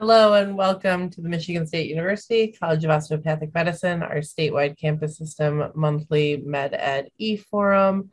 [0.00, 5.16] Hello and welcome to the Michigan State University College of Osteopathic Medicine, our statewide campus
[5.16, 8.10] system monthly Med Ed e-forum.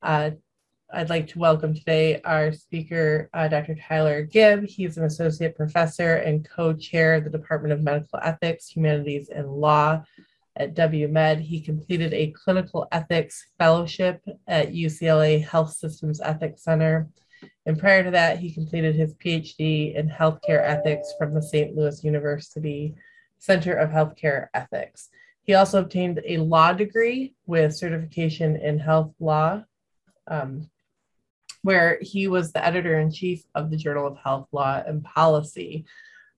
[0.00, 0.30] Uh,
[0.94, 3.74] I'd like to welcome today our speaker, uh, Dr.
[3.74, 4.66] Tyler Gibb.
[4.66, 10.04] He's an associate professor and co-chair of the Department of Medical Ethics, Humanities, and Law
[10.54, 11.40] at WMed.
[11.40, 17.08] He completed a clinical ethics fellowship at UCLA Health Systems Ethics Center
[17.66, 21.76] and prior to that, he completed his PhD in healthcare ethics from the St.
[21.76, 22.94] Louis University
[23.38, 25.08] Center of Healthcare Ethics.
[25.42, 29.62] He also obtained a law degree with certification in health law,
[30.26, 30.68] um,
[31.62, 35.84] where he was the editor in chief of the Journal of Health Law and Policy.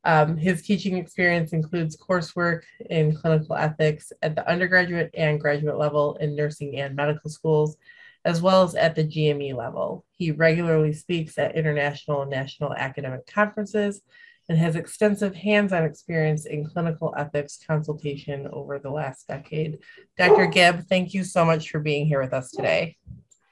[0.05, 6.17] Um, his teaching experience includes coursework in clinical ethics at the undergraduate and graduate level
[6.17, 7.77] in nursing and medical schools,
[8.25, 10.05] as well as at the GME level.
[10.13, 14.01] He regularly speaks at international and national academic conferences
[14.49, 19.79] and has extensive hands on experience in clinical ethics consultation over the last decade.
[20.17, 20.47] Dr.
[20.47, 22.97] Gibb, thank you so much for being here with us today.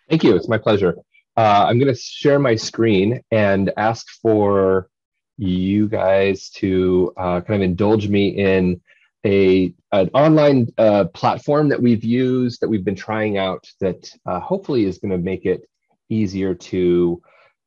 [0.09, 0.35] Thank you.
[0.35, 0.97] It's my pleasure.
[1.37, 4.89] Uh, I'm going to share my screen and ask for
[5.37, 8.81] you guys to uh, kind of indulge me in
[9.27, 14.41] a an online uh, platform that we've used that we've been trying out that uh,
[14.41, 15.69] hopefully is going to make it
[16.09, 17.21] easier to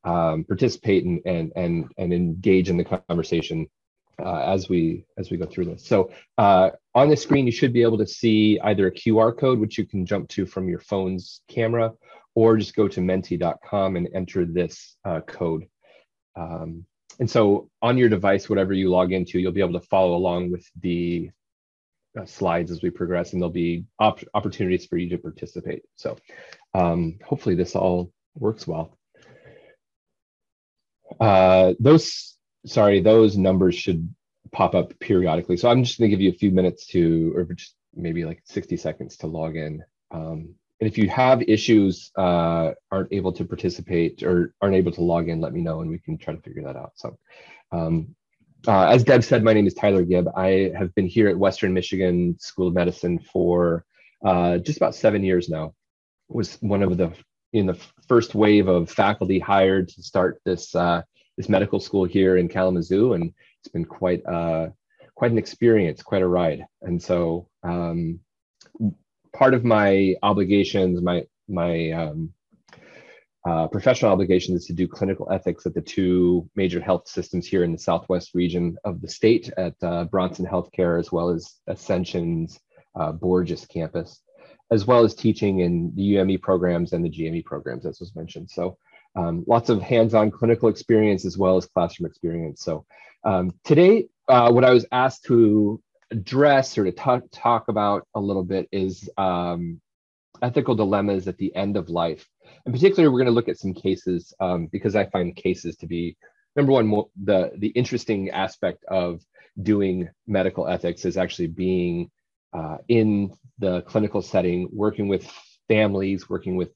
[0.05, 3.67] um, participate and, and and and engage in the conversation
[4.23, 5.85] uh, as we as we go through this.
[5.85, 9.59] So uh, on the screen, you should be able to see either a QR code,
[9.59, 11.91] which you can jump to from your phone's camera,
[12.35, 15.65] or just go to menti.com and enter this uh, code.
[16.37, 16.85] Um,
[17.19, 20.51] and so on your device, whatever you log into, you'll be able to follow along
[20.51, 21.29] with the
[22.27, 25.83] slides as we progress, and there'll be op opportunities for you to participate.
[25.95, 26.17] So
[26.73, 28.97] um, hopefully this all works well.
[31.19, 34.13] Uh, those, sorry, those numbers should
[34.51, 35.57] pop up periodically.
[35.57, 38.77] So I'm just gonna give you a few minutes to, or just maybe like 60
[38.77, 39.83] seconds to log in.
[40.11, 45.01] Um, and if you have issues, uh, aren't able to participate or aren't able to
[45.01, 46.93] log in, let me know and we can try to figure that out.
[46.95, 47.17] So
[47.71, 48.15] um,
[48.67, 50.27] uh, as Deb said, my name is Tyler Gibb.
[50.35, 53.85] I have been here at Western Michigan School of Medicine for
[54.25, 55.73] uh, just about seven years now.
[56.27, 57.13] Was one of the
[57.53, 61.01] in the first wave of faculty hired to start this uh,
[61.37, 64.67] this medical school here in Kalamazoo, and it's been quite uh,
[65.15, 66.65] quite an experience, quite a ride.
[66.81, 68.19] And so, um,
[69.33, 72.33] part of my obligations, my my um,
[73.47, 77.63] uh, professional obligation is to do clinical ethics at the two major health systems here
[77.63, 82.59] in the southwest region of the state at uh, Bronson Healthcare, as well as Ascension's
[82.99, 84.21] uh, Borgess campus,
[84.71, 88.49] as well as teaching in the UME programs and the GME programs, as was mentioned.
[88.49, 88.77] So
[89.15, 92.61] um, lots of hands-on clinical experience as well as classroom experience.
[92.61, 92.85] So
[93.23, 98.19] um, today, uh, what I was asked to address or to talk, talk about a
[98.19, 99.79] little bit is um,
[100.41, 102.27] ethical dilemmas at the end of life.
[102.65, 105.87] And particularly, we're going to look at some cases um, because I find cases to
[105.87, 106.17] be
[106.55, 106.87] number one.
[106.87, 109.21] More, the the interesting aspect of
[109.61, 112.09] doing medical ethics is actually being
[112.53, 115.29] uh, in the clinical setting, working with
[115.67, 116.71] families, working with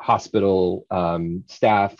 [0.00, 1.94] hospital um, staff,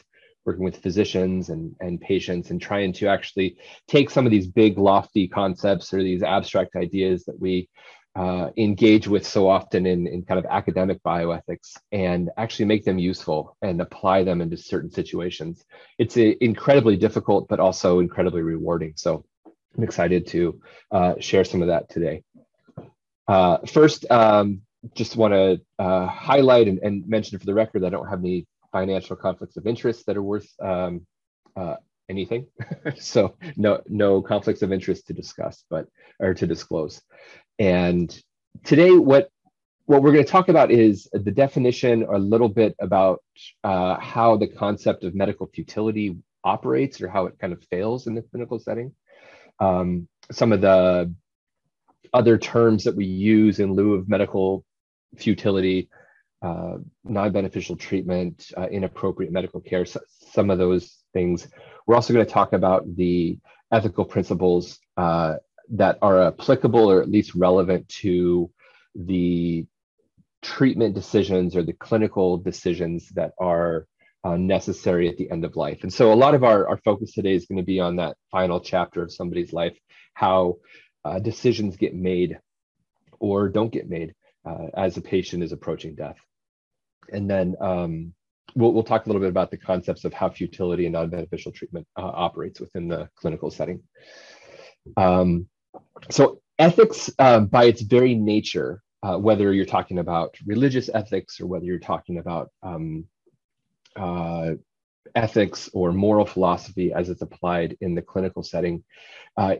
[0.44, 3.56] working with physicians and, and patients, and trying to actually
[3.88, 7.68] take some of these big, lofty concepts or these abstract ideas that we
[8.16, 12.98] uh, engage with so often in, in kind of academic bioethics and actually make them
[12.98, 15.64] useful and apply them into certain situations.
[15.98, 18.92] It's a, incredibly difficult, but also incredibly rewarding.
[18.96, 19.24] So
[19.76, 20.60] I'm excited to
[20.92, 22.22] uh, share some of that today.
[23.26, 24.60] Uh, first, um,
[24.94, 28.20] just want to uh, highlight and, and, mention for the record that I don't have
[28.20, 31.06] any financial conflicts of interest that are worth um,
[31.56, 31.76] uh,
[32.08, 32.46] anything.
[32.98, 35.86] so no no conflicts of interest to discuss, but
[36.20, 37.00] or to disclose.
[37.58, 38.16] And
[38.64, 39.30] today, what
[39.86, 43.22] what we're going to talk about is the definition a little bit about
[43.64, 48.14] uh, how the concept of medical futility operates or how it kind of fails in
[48.14, 48.92] the clinical setting.
[49.60, 51.12] Um, some of the
[52.14, 54.64] other terms that we use in lieu of medical
[55.16, 55.88] futility,
[56.42, 60.00] uh, non-beneficial treatment, uh, inappropriate medical care, so,
[60.32, 61.48] some of those things.
[61.86, 63.38] We're also going to talk about the
[63.72, 65.36] ethical principles uh,
[65.70, 68.50] that are applicable or at least relevant to
[68.94, 69.66] the
[70.42, 73.86] treatment decisions or the clinical decisions that are
[74.24, 75.82] uh, necessary at the end of life.
[75.82, 78.16] And so a lot of our, our focus today is going to be on that
[78.30, 79.76] final chapter of somebody's life,
[80.14, 80.56] how
[81.04, 82.38] uh, decisions get made
[83.18, 84.14] or don't get made
[84.46, 86.16] uh, as a patient is approaching death.
[87.10, 88.14] And then um,
[88.54, 91.86] we'll, we'll talk a little bit about the concepts of how futility and non-beneficial treatment
[91.96, 93.82] uh, operates within the clinical setting.
[94.96, 95.48] Um,
[96.10, 101.46] so ethics, uh, by its very nature, uh, whether you're talking about religious ethics or
[101.46, 103.06] whether you're talking about um,
[103.96, 104.52] uh,
[105.14, 108.82] ethics or moral philosophy as it's applied in the clinical setting,
[109.36, 109.56] uh,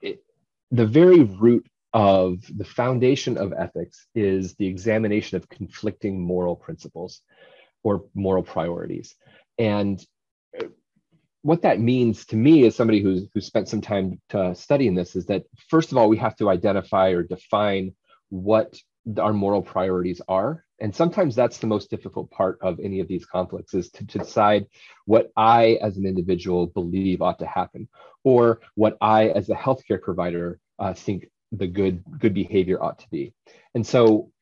[0.00, 0.22] it,
[0.70, 7.22] the very root of the foundation of ethics is the examination of conflicting moral principles
[7.82, 9.14] or moral priorities.
[9.58, 10.04] And
[10.60, 10.66] uh,
[11.46, 14.20] what that means to me as somebody who's, who spent some time
[14.54, 17.94] studying this is that first of all, we have to identify or define
[18.30, 18.76] what
[19.16, 20.64] our moral priorities are.
[20.80, 24.18] And sometimes that's the most difficult part of any of these conflicts is to, to
[24.18, 24.66] decide
[25.04, 27.88] what I as an individual believe ought to happen,
[28.24, 33.10] or what I as a healthcare provider uh, think the good good behavior ought to
[33.10, 33.32] be.
[33.72, 34.32] And so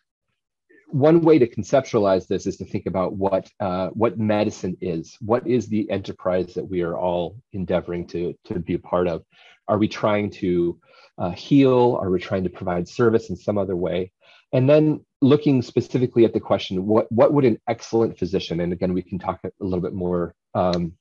[0.89, 5.17] one way to conceptualize this is to think about what uh, what medicine is.
[5.21, 9.25] What is the enterprise that we are all endeavoring to to be a part of?
[9.69, 10.79] Are we trying to
[11.19, 11.99] uh, heal?
[12.01, 14.13] Are we trying to provide service in some other way?
[14.53, 18.61] And then looking specifically at the question, what what would an excellent physician?
[18.61, 20.93] And again, we can talk a little bit more um,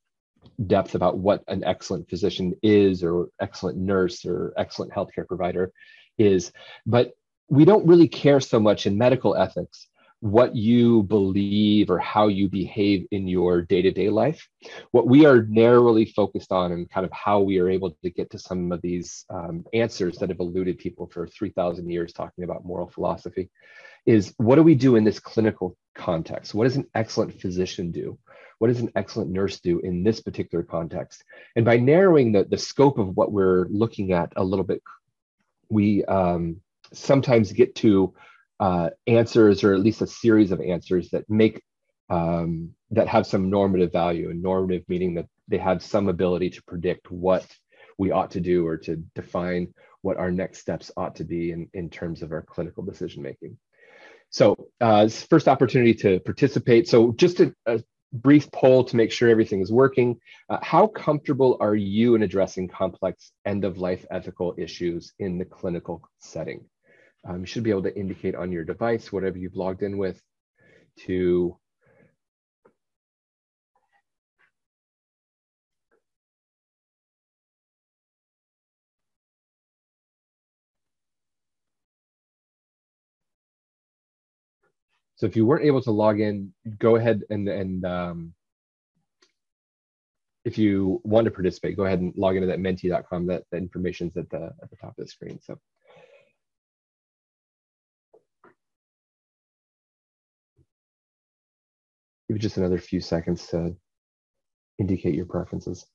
[0.65, 5.71] depth about what an excellent physician is, or excellent nurse, or excellent healthcare provider
[6.17, 6.51] is.
[6.85, 7.13] But
[7.49, 9.87] we don't really care so much in medical ethics
[10.23, 14.47] what you believe or how you behave in your day-to-day life.
[14.91, 18.29] What we are narrowly focused on and kind of how we are able to get
[18.29, 22.63] to some of these um, answers that have eluded people for 3000 years talking about
[22.63, 23.49] moral philosophy
[24.05, 26.53] is what do we do in this clinical context?
[26.53, 28.17] What does an excellent physician do?
[28.59, 31.21] What does an excellent nurse do in this particular context?
[31.57, 34.81] And by narrowing the, the scope of what we're looking at a little bit
[35.69, 36.61] we um,
[36.93, 38.13] sometimes get to
[38.59, 41.61] uh, answers or at least a series of answers that make
[42.09, 46.63] um, that have some normative value and normative meaning that they have some ability to
[46.63, 47.45] predict what
[47.97, 51.69] we ought to do or to define what our next steps ought to be in,
[51.73, 53.57] in terms of our clinical decision making.
[54.29, 56.87] So uh, first opportunity to participate.
[56.87, 57.81] So just a, a
[58.11, 60.17] brief poll to make sure everything is working.
[60.49, 65.45] Uh, how comfortable are you in addressing complex end of life ethical issues in the
[65.45, 66.65] clinical setting?
[67.25, 70.21] Um, you should be able to indicate on your device, whatever you've logged in with,
[71.05, 71.57] to
[85.15, 88.33] So if you weren't able to log in, go ahead and, and um,
[90.43, 93.27] if you want to participate, go ahead and log into that menti.com.
[93.27, 95.39] That, that information is at the, at the top of the screen.
[95.41, 95.57] So.
[102.33, 103.75] Give just another few seconds to
[104.79, 105.85] indicate your preferences.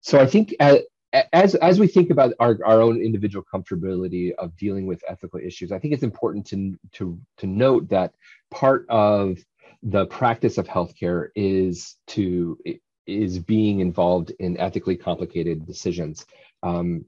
[0.00, 4.86] So I think as, as, we think about our, our own individual comfortability of dealing
[4.86, 8.14] with ethical issues, I think it's important to, to, to note that
[8.50, 9.36] part of
[9.82, 12.58] the practice of healthcare is to
[13.06, 16.24] is being involved in ethically complicated decisions.
[16.62, 17.04] Um,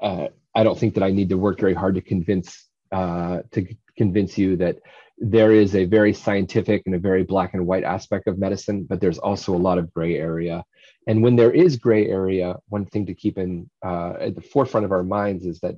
[0.00, 3.66] uh, I don't think that I need to work very hard to convince uh, to
[3.96, 4.78] convince you that
[5.18, 9.00] there is a very scientific and a very black and white aspect of medicine, but
[9.00, 10.64] there's also a lot of gray area.
[11.06, 14.84] And when there is gray area, one thing to keep in uh, at the forefront
[14.84, 15.76] of our minds is that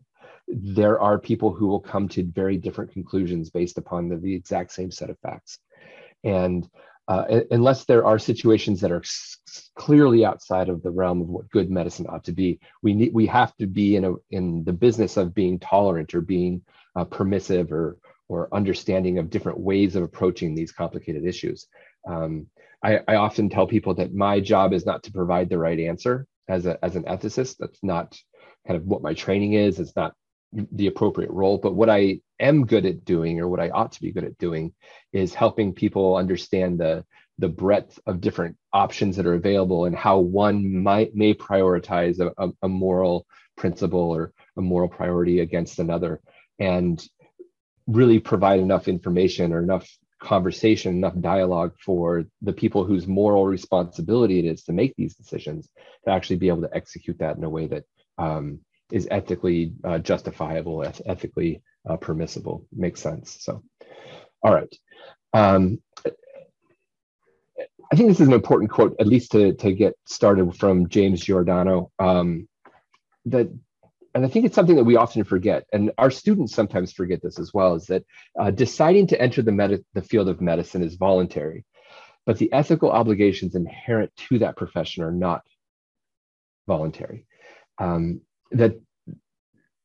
[0.49, 4.73] there are people who will come to very different conclusions based upon the, the exact
[4.73, 5.59] same set of facts.
[6.23, 6.69] And
[7.09, 9.03] uh, unless there are situations that are
[9.77, 13.27] clearly outside of the realm of what good medicine ought to be, we need we
[13.27, 16.63] have to be in a in the business of being tolerant or being
[16.97, 21.67] uh, permissive or or understanding of different ways of approaching these complicated issues.
[22.09, 22.47] Um,
[22.83, 26.27] I, I often tell people that my job is not to provide the right answer
[26.49, 27.57] as a as an ethicist.
[27.59, 28.19] That's not
[28.67, 29.79] kind of what my training is.
[29.79, 30.15] It's not
[30.73, 31.59] the appropriate role.
[31.59, 34.39] But what I am good at doing, or what I ought to be good at
[34.39, 34.73] doing,
[35.13, 37.05] is helping people understand the
[37.39, 42.51] the breadth of different options that are available and how one might may prioritize a,
[42.63, 46.21] a, moral principle or a moral priority against another,
[46.61, 47.05] and
[47.87, 49.89] really provide enough information or enough
[50.21, 55.69] conversation, enough dialogue for the people whose moral responsibility it is to make these decisions
[56.05, 57.85] to actually be able to execute that in a way that
[58.17, 58.61] um,
[58.95, 62.65] is ethically uh, justifiable, eth- ethically uh, permissible.
[62.73, 63.37] Makes sense.
[63.41, 63.63] So,
[64.43, 64.73] all right.
[65.33, 65.83] Um,
[67.93, 71.21] I think this is an important quote, at least to, to get started from James
[71.21, 71.91] Giordano.
[71.99, 72.49] Um,
[73.27, 73.49] that
[74.15, 77.41] and I think it's something that we often forget, and our students sometimes forget this
[77.41, 78.05] as well, is that
[78.39, 81.65] uh, deciding to enter the, the field of medicine is voluntary,
[82.25, 85.43] but the ethical obligations inherent to that profession are not
[86.69, 87.27] voluntary.
[87.79, 88.21] Um,
[88.55, 88.77] that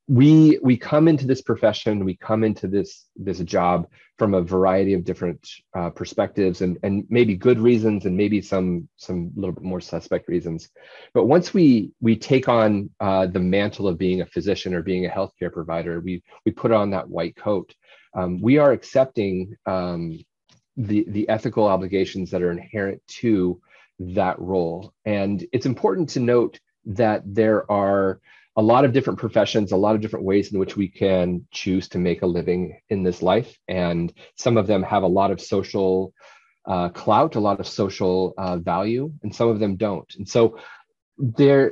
[0.08, 4.94] we we come into this profession we come into this this job from a variety
[4.94, 9.64] of different uh, perspectives and and maybe good reasons and maybe some some little bit
[9.64, 10.70] more suspect reasons.
[11.14, 15.06] But once we we take on uh, the mantle of being a physician or being
[15.06, 17.74] a healthcare provider we we put on that white coat.
[18.16, 20.20] Um, we are accepting um,
[20.76, 23.62] the the ethical obligations that are inherent to
[24.00, 24.94] that role.
[25.06, 28.20] And it's important to note that there are
[28.60, 31.88] a lot of different professions, a lot of different ways in which we can choose
[31.88, 33.58] to make a living in this life.
[33.70, 36.13] And some of them have a lot of social
[36.66, 40.13] uh, clout, a lot of social uh, value, and some of them don't.
[40.18, 40.60] And so
[41.18, 41.72] there,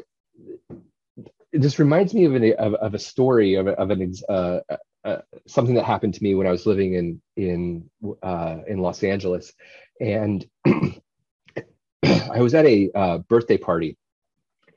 [1.51, 4.60] this reminds me of, an, of, of a story of, of an, uh,
[5.03, 7.89] uh, something that happened to me when I was living in, in,
[8.24, 9.51] uh, in Los Angeles.
[10.00, 13.98] And I was at a uh, birthday party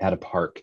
[0.01, 0.61] at a park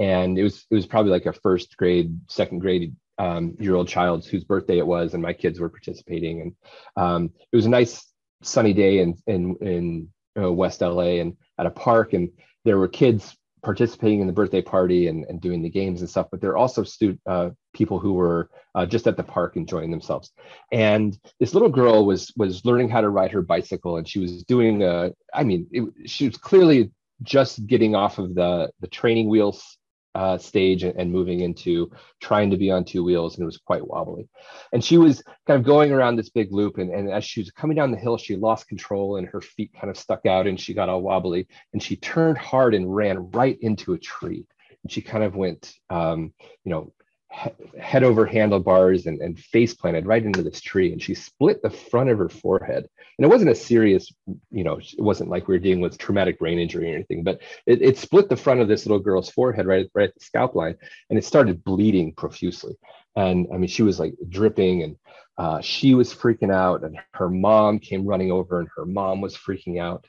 [0.00, 3.86] and it was it was probably like a first grade, second grade um, year old
[3.86, 6.54] child whose birthday it was, and my kids were participating, and
[6.96, 8.10] um, it was a nice
[8.42, 10.08] sunny day in in in
[10.42, 12.30] uh, West LA and at a park, and
[12.64, 16.28] there were kids participating in the birthday party and, and doing the games and stuff,
[16.30, 19.90] but there are also stu- uh, people who were uh, just at the park enjoying
[19.90, 20.32] themselves.
[20.72, 24.44] And this little girl was was learning how to ride her bicycle, and she was
[24.44, 24.82] doing.
[24.82, 26.90] Uh, I mean, it, she was clearly
[27.22, 29.76] just getting off of the the training wheels
[30.14, 31.90] uh, stage and, moving into
[32.20, 34.28] trying to be on two wheels and it was quite wobbly.
[34.72, 37.50] And she was kind of going around this big loop and, and as she was
[37.50, 40.58] coming down the hill she lost control and her feet kind of stuck out and
[40.58, 44.46] she got all wobbly and she turned hard and ran right into a tree.
[44.82, 46.32] And she kind of went um,
[46.64, 46.92] you know
[47.30, 51.70] head over handlebars and, and face planted right into this tree and she split the
[51.70, 52.88] front of her forehead.
[53.18, 54.12] And it wasn't a serious
[54.50, 57.40] you know it wasn't like we were dealing with traumatic brain injury or anything but
[57.66, 60.54] it, it split the front of this little girl's forehead right, right at the scalp
[60.54, 60.74] line
[61.08, 62.74] and it started bleeding profusely.
[63.16, 64.96] And i mean she was like dripping and
[65.38, 69.34] uh, she was freaking out and her mom came running over and her mom was
[69.34, 70.04] freaking out.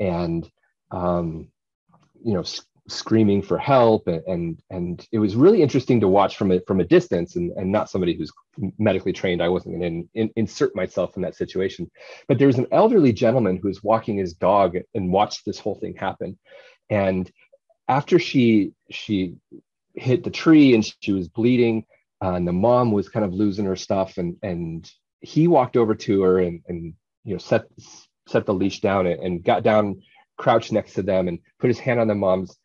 [0.00, 0.50] And
[0.90, 1.48] um,
[2.24, 2.42] you know
[2.88, 6.84] screaming for help and, and it was really interesting to watch from a from a
[6.84, 8.32] distance and, and not somebody who's
[8.78, 9.42] medically trained.
[9.42, 11.90] I wasn't going to in, insert myself in that situation.
[12.28, 15.76] But there was an elderly gentleman who was walking his dog and watched this whole
[15.76, 16.38] thing happen.
[16.90, 17.30] And
[17.88, 19.34] after she she
[19.94, 21.84] hit the tree and she was bleeding
[22.22, 25.94] uh, and the mom was kind of losing her stuff and and he walked over
[25.94, 27.64] to her and and you know set
[28.28, 30.00] set the leash down and, and got down
[30.38, 32.56] crouched next to them and put his hand on the mom's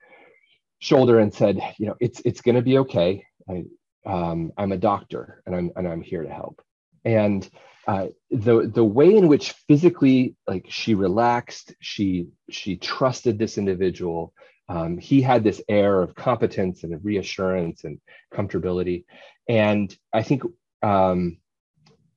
[0.79, 3.25] shoulder and said, you know, it's it's going to be okay.
[3.49, 3.65] I,
[4.05, 6.61] um, I'm a doctor and I'm and I'm here to help.
[7.03, 7.49] And
[7.87, 14.33] uh, the the way in which physically, like she relaxed, she she trusted this individual.
[14.69, 17.99] Um, he had this air of competence and reassurance and
[18.33, 19.05] comfortability,
[19.47, 20.43] and I think
[20.83, 21.37] um,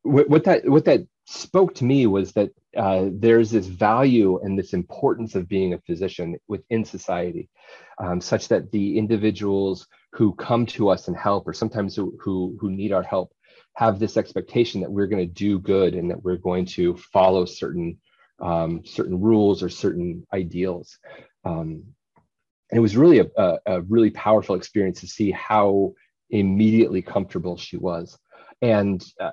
[0.03, 4.59] what, what that what that spoke to me was that uh, there's this value and
[4.59, 7.49] this importance of being a physician within society,
[8.03, 12.57] um, such that the individuals who come to us and help, or sometimes who, who,
[12.61, 13.33] who need our help,
[13.75, 17.45] have this expectation that we're going to do good and that we're going to follow
[17.45, 17.99] certain
[18.41, 20.99] um, certain rules or certain ideals.
[21.45, 21.85] Um,
[22.71, 25.93] and it was really a, a, a really powerful experience to see how
[26.31, 28.19] immediately comfortable she was.
[28.63, 29.33] And uh,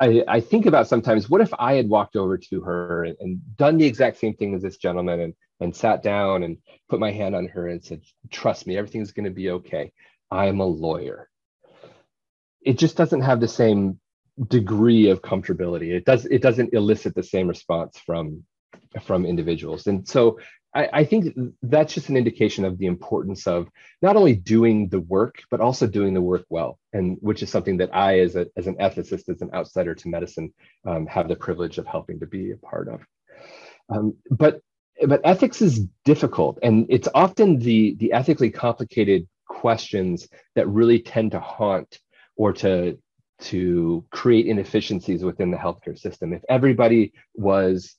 [0.00, 3.56] I, I, think about sometimes what if I had walked over to her and, and,
[3.56, 6.56] done the exact same thing as this gentleman and, and sat down and
[6.88, 9.92] put my hand on her and said, Trust me, everything's going to be okay.
[10.30, 11.28] I am a lawyer.
[12.62, 14.00] It just doesn't have the same
[14.48, 15.92] degree of comfortability.
[15.92, 18.44] It does it doesn't elicit the same response from
[19.02, 19.86] from individuals.
[19.86, 20.38] And so
[20.74, 23.68] I, I, think that's just an indication of the importance of
[24.02, 27.78] not only doing the work, but also doing the work well, and which is something
[27.78, 30.52] that I, as, a, as an ethicist, as an outsider to medicine,
[30.86, 33.00] um, have the privilege of helping to be a part of.
[33.88, 34.60] Um, but
[35.06, 41.32] but ethics is difficult, and it's often the the ethically complicated questions that really tend
[41.32, 41.98] to haunt
[42.36, 42.98] or to
[43.40, 46.32] to create inefficiencies within the healthcare system.
[46.32, 47.96] If everybody was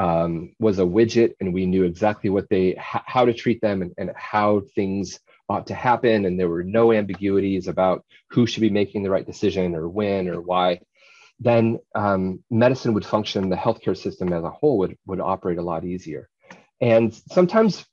[0.00, 3.92] um, was a widget and we knew exactly what they how to treat them and,
[3.98, 8.70] and how things ought to happen and there were no ambiguities about who should be
[8.70, 10.80] making the right decision or when or why
[11.40, 15.62] then um, medicine would function the healthcare system as a whole would, would operate a
[15.62, 16.28] lot easier.
[16.82, 17.84] And sometimes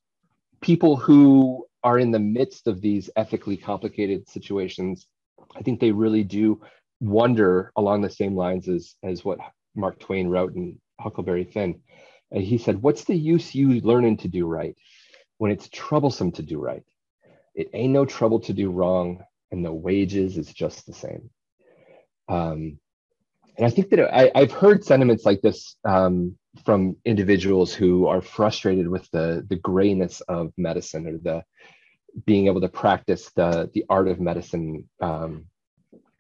[0.62, 5.08] people who are in the midst of these ethically complicated situations,
[5.56, 6.62] I think they really do
[7.00, 9.40] wonder along the same lines as, as what
[9.76, 11.82] Mark Twain wrote in Huckleberry Finn.
[12.32, 14.76] And he said, What's the use you learning to do right
[15.38, 16.84] when it's troublesome to do right?
[17.56, 21.30] It ain't no trouble to do wrong, and the wages is just the same.
[22.30, 22.80] Um,
[23.58, 28.22] and I think that I, have heard sentiments like this um, from individuals who are
[28.22, 31.44] frustrated with the the grayness of medicine or the
[32.26, 35.46] being able to practice the the art of medicine um,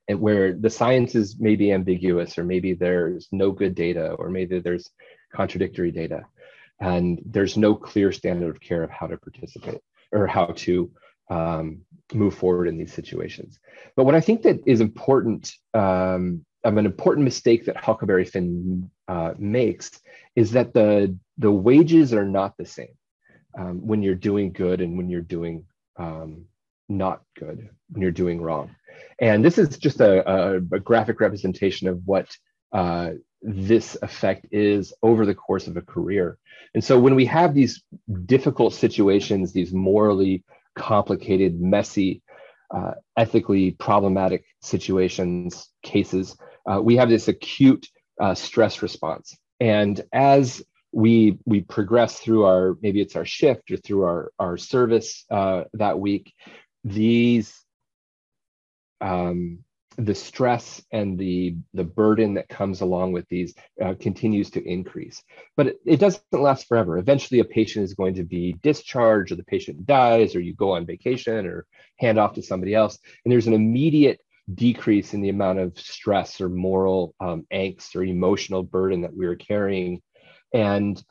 [0.10, 4.90] where the science is maybe ambiguous or maybe there's no good data or maybe there's
[5.34, 6.26] contradictory data.
[6.80, 10.92] And there's no clear standard of care of how to participate or how to
[11.30, 11.82] um,
[12.14, 13.60] move forward in these situations.
[13.96, 18.90] But what i think that is important um, of an important mistake that huckleberry finn
[19.08, 19.92] uh, makes
[20.36, 22.96] is that the the wages are not the same
[23.58, 25.66] um, when you're doing good and when you're doing
[25.98, 26.46] um,
[26.90, 28.70] not good when you're doing wrong
[29.20, 32.36] and this is just a, a, a graphic representation of what
[32.72, 36.38] uh, this effect is over the course of a career.
[36.74, 37.84] And so when we have these
[38.26, 40.44] difficult situations, these morally
[40.76, 42.22] complicated, messy,
[42.74, 46.38] uh, ethically problematic situations, cases,
[46.70, 47.88] uh, we have this acute
[48.20, 49.38] uh, stress response.
[49.60, 54.58] And as we we progress through our maybe it's our shift or through our our
[54.58, 56.34] service uh, that week,
[56.88, 57.64] these
[59.02, 59.60] um,
[59.98, 65.24] the stress and the the burden that comes along with these uh, continues to increase.
[65.56, 66.98] But it, it, doesn't last forever.
[66.98, 70.76] Eventually a patient is going to be discharged or the patient dies or you go
[70.76, 71.66] on vacation or
[72.00, 74.20] hand off to somebody else and there's an immediate
[74.54, 79.26] decrease in the amount of stress or moral um, angst or emotional burden that we
[79.26, 80.02] are carrying.
[80.54, 81.02] And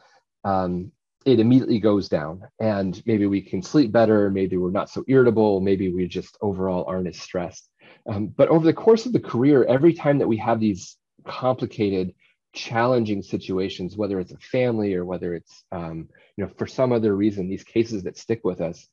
[0.44, 0.92] um,
[1.26, 4.30] it immediately goes down and maybe we can sleep better.
[4.30, 5.60] Maybe we're not so irritable.
[5.60, 7.68] Maybe we just overall aren't as stressed.
[8.08, 12.14] Um, but over the course of the career, every time that we have these complicated,
[12.54, 17.14] challenging situations, whether it's a family or whether it's, um, you know, for some other
[17.14, 18.86] reason, these cases that stick with us,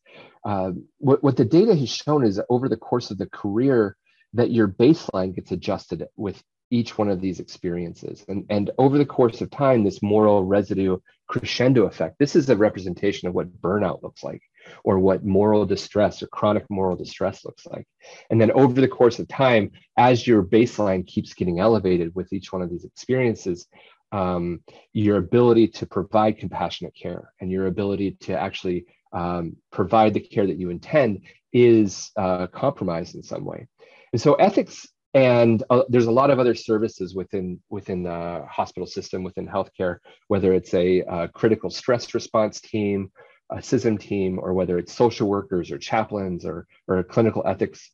[0.44, 3.96] uh, what, what the data has shown is over the course of the career,
[4.34, 6.42] that your baseline gets adjusted with
[6.74, 8.26] each one of these experiences.
[8.28, 12.58] And, and over the course of time, this moral residue crescendo effect, this is a
[12.58, 14.42] representation of what burnout looks like
[14.84, 17.86] or what moral distress or chronic moral distress looks like.
[18.32, 22.52] And then over the course of time, as your baseline keeps getting elevated with each
[22.52, 23.68] one of these experiences,
[24.12, 24.62] um,
[24.94, 30.48] your ability to provide compassionate care and your ability to actually um, provide the care
[30.48, 33.68] that you intend is uh, compromised in some way.
[34.12, 38.88] And so ethics and uh, there's a lot of other services within within the hospital
[38.88, 39.98] system within healthcare
[40.28, 43.12] whether it's a, a uh, critical stress response team
[43.54, 47.92] a CISM team or whether it's social workers or chaplains or, or a clinical ethics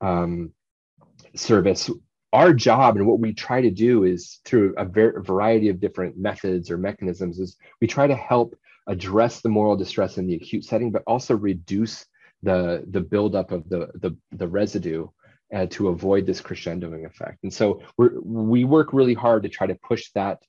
[0.00, 0.52] um,
[1.34, 1.90] service,
[2.32, 6.16] our job and what we try to do is through a ver- variety of different
[6.16, 8.56] methods or mechanisms is we try to help
[8.86, 12.06] address the moral distress in the acute setting, but also reduce
[12.42, 15.06] the, the buildup of the, the, the residue
[15.54, 17.38] uh, to avoid this crescendoing effect.
[17.42, 20.42] And so we work really hard to try to push that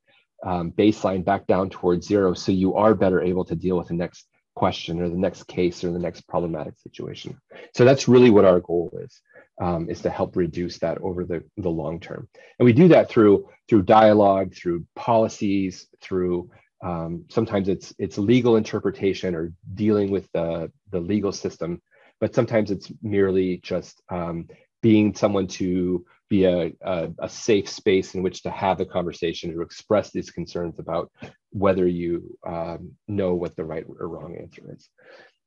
[0.44, 3.94] um, baseline back down towards zero so you are better able to deal with the
[3.94, 7.40] next question or the next case or the next problematic situation.
[7.74, 9.22] So that's really what our goal is,
[9.62, 12.28] um, is to help reduce that over the, the long term.
[12.60, 16.50] And we do that through through dialogue, through policies, through
[16.84, 21.82] um, sometimes it's it's legal interpretation or dealing with the, the legal system,
[22.20, 24.48] but sometimes it's merely just um,
[24.84, 29.52] being someone to be a, a, a, safe space in which to have the conversation
[29.52, 31.10] to express these concerns about
[31.52, 34.90] whether you um, know what the right or wrong answer is.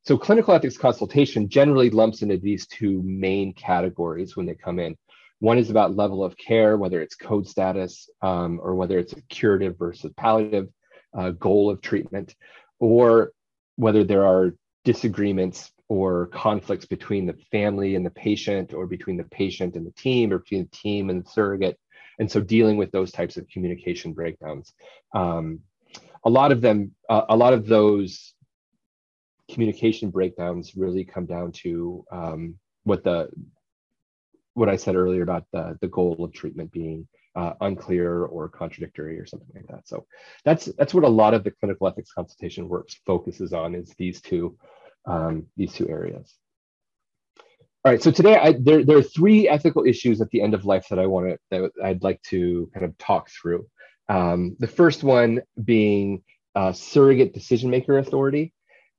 [0.05, 4.97] So clinical ethics consultation generally lumps into these two main categories when they come in.
[5.41, 9.23] One is about level of care, whether it's code status um, or whether it's a
[9.29, 10.69] curative versus palliative
[11.17, 12.35] uh, goal of treatment,
[12.79, 13.33] or
[13.75, 19.25] whether there are disagreements or conflicts between the family and the patient or between the
[19.25, 21.79] patient and the team or between the team and the surrogate.
[22.19, 24.73] And so dealing with those types of communication breakdowns.
[25.15, 25.61] Um,
[26.25, 28.35] a lot of them uh, a lot of those
[29.51, 33.31] communication breakdowns really come down to um, what the
[34.55, 39.21] what i said earlier about the, the goal of treatment being uh, unclear or contradictory
[39.21, 39.87] or something like that.
[39.87, 40.07] So
[40.45, 44.21] that's that's what a lot of the clinical ethics consultation works focuses on is these
[44.23, 44.57] two
[45.07, 46.35] um, these two areas.
[47.85, 50.65] All right, so today I, there, there are three ethical issues at the end of
[50.65, 53.67] life that I want to that I'd like to kind of talk through.
[54.09, 56.25] Um, the first one being
[56.57, 58.53] uh, surrogate decision maker authority.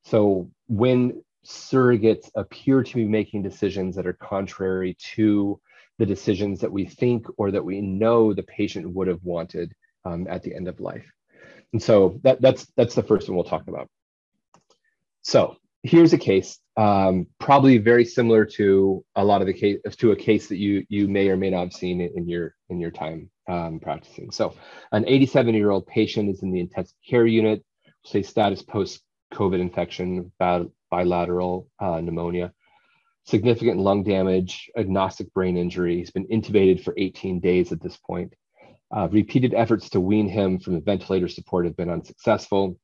[0.04, 5.60] So when surrogates appear to be making decisions that are contrary to
[5.98, 10.26] the decisions that we think or that we know the patient would have wanted um,
[10.30, 11.04] at the end of life.
[11.72, 13.88] And so that, that's, that's the first one we'll talk about.
[15.22, 15.56] So
[15.88, 20.16] here's a case, um, probably very similar to a lot of the case to a
[20.16, 23.30] case that you you may or may not have seen in your in your time
[23.48, 24.30] um, practicing.
[24.30, 24.54] So,
[24.92, 27.64] an 87 year old patient is in the intensive care unit.
[28.04, 30.30] Say status post COVID infection,
[30.90, 32.52] bilateral uh, pneumonia,
[33.24, 35.96] significant lung damage, anoxic brain injury.
[35.96, 38.34] He's been intubated for 18 days at this point.
[38.94, 42.78] Uh, repeated efforts to wean him from the ventilator support have been unsuccessful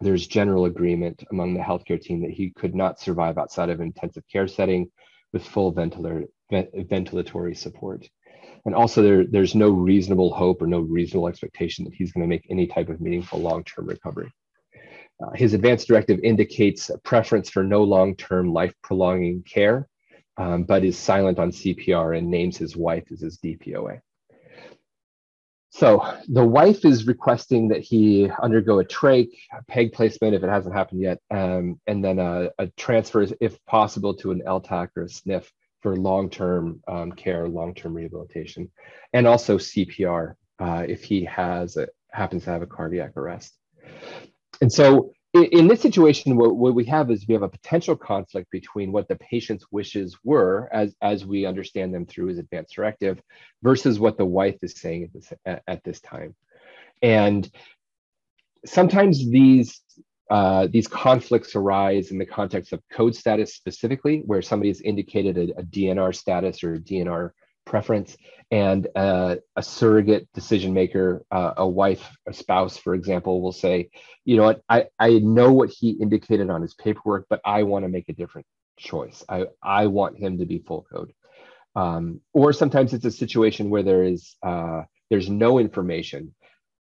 [0.00, 4.24] there's general agreement among the healthcare team that he could not survive outside of intensive
[4.30, 4.90] care setting
[5.32, 8.08] with full ventilator, ventilatory support.
[8.64, 12.28] And also, there, there's no reasonable hope or no reasonable expectation that he's going to
[12.28, 14.32] make any type of meaningful long term recovery.
[15.22, 19.88] Uh, his advance directive indicates a preference for no long term life prolonging care,
[20.36, 24.00] um, but is silent on CPR and names his wife as his DPOA.
[25.76, 30.48] So the wife is requesting that he undergo a trach, a peg placement if it
[30.48, 35.02] hasn't happened yet, um, and then a, a, transfer, if possible, to an LTAC or
[35.02, 35.44] a SNF
[35.82, 38.70] for long-term um, care, long-term rehabilitation,
[39.12, 43.54] and also CPR uh, if he has a, happens to have a cardiac arrest.
[44.62, 48.50] And so in this situation, what, what, we have is we have a potential conflict
[48.50, 53.20] between what the patient's wishes were, as, as we understand them through his advance directive,
[53.62, 56.34] versus what the wife is saying at this, at, at this time.
[57.02, 57.50] And
[58.64, 59.80] sometimes these
[60.28, 65.38] uh, these conflicts arise in the context of code status specifically, where somebody has indicated
[65.38, 67.30] a, a DNR status or a DNR
[67.66, 68.16] preference
[68.50, 73.90] and uh, a surrogate decision maker uh, a wife a spouse for example will say
[74.24, 74.62] you know what?
[74.68, 78.12] I, I know what he indicated on his paperwork but i want to make a
[78.12, 79.24] different choice.
[79.28, 81.12] I, I want him to be full code.
[81.74, 86.34] Um, or sometimes it's a situation where there is uh, there's no information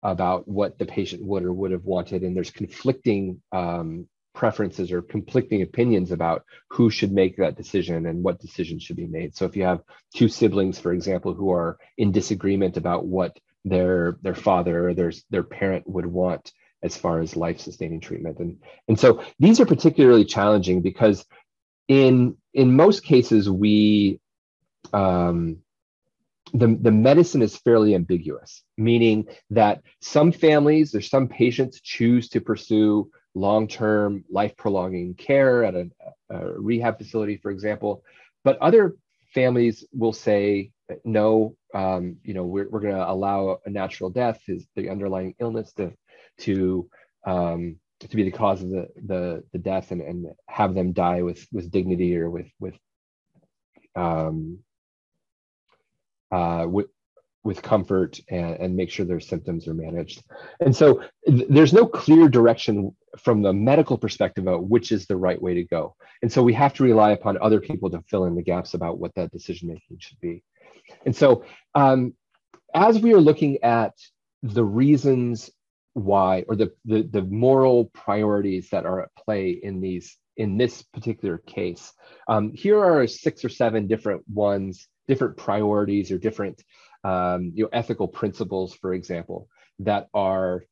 [0.03, 4.09] about what the patient would or would have wanted and there's conflicting um,
[4.39, 9.09] preferences or conflicting opinions about who should make that decision and what decision should be
[9.09, 9.35] made.
[9.35, 9.83] So if you have
[10.15, 15.13] two siblings, for example, who are in disagreement about what their their father or their
[15.31, 16.53] their parent would want
[16.85, 21.27] as far as life sustaining treatment and and so these are particularly challenging because
[21.89, 24.21] in in most cases we
[24.93, 25.59] um,
[26.55, 32.41] the, the medicine is fairly ambiguous, meaning that some families or some patients choose to
[32.41, 35.89] pursue long-term life prolonging care at a,
[36.31, 38.03] a, rehab facility for example.
[38.45, 38.97] But other
[39.35, 40.73] families will say
[41.05, 45.35] no um, you know we're, we're going to allow a natural death is the underlying
[45.39, 45.93] illness to
[46.39, 46.89] to
[47.27, 51.23] um, to be the cause of the the, the death and, and have them die
[51.23, 52.79] with with dignity or with with
[53.97, 54.61] um,
[56.31, 56.87] uh, with,
[57.49, 60.23] with comfort and, and make sure their symptoms are managed.
[60.61, 65.17] And so th- there's no clear direction from the medical perspective about which is the
[65.17, 65.97] right way to go.
[66.21, 68.99] And so we have to rely upon other people to fill in the gaps about
[68.99, 70.45] what that decision making should be.
[71.07, 71.43] And so
[71.75, 72.13] um,
[72.75, 73.95] as we are looking at
[74.43, 75.51] the reasons
[75.95, 80.83] why or the, the, the moral priorities that are at play in these in this
[80.83, 81.93] particular case
[82.29, 86.63] um, here are six or seven different ones different priorities or different
[87.05, 89.49] um, you know, ethical principles, for example,
[89.81, 90.65] that are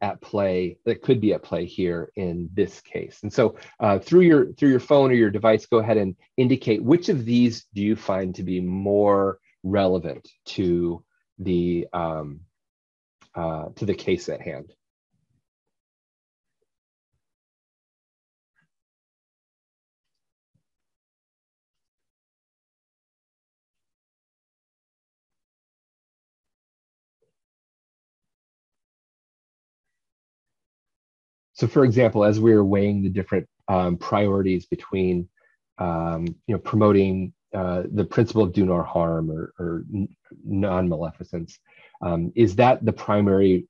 [0.00, 3.20] at play that could be at play here in this case.
[3.22, 6.82] And so uh, through your through your phone or your device, go ahead and indicate
[6.82, 11.04] which of these do you find to be more relevant to
[11.38, 12.40] the um,
[13.34, 14.72] uh, to the case at hand.
[31.62, 35.28] So, for example, as we were weighing the different um, priorities between,
[35.78, 39.84] um, you know, promoting uh, the principle of do no harm or, or
[40.44, 41.60] non-maleficence,
[42.04, 43.68] um, is that the primary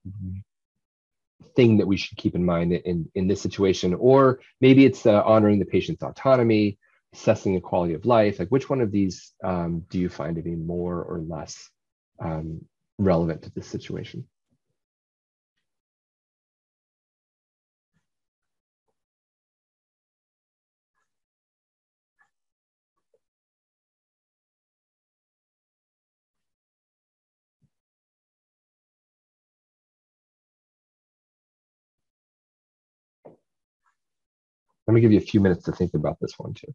[1.55, 3.93] thing that we should keep in mind in, in this situation?
[3.93, 6.79] Or maybe it's uh, honoring the patient's autonomy,
[7.13, 8.39] assessing the quality of life.
[8.39, 11.69] Like, which one of these um, do you find to be more or less
[12.21, 12.65] um,
[12.97, 14.27] relevant to this situation?
[34.87, 36.75] Let me give you a few minutes to think about this one too.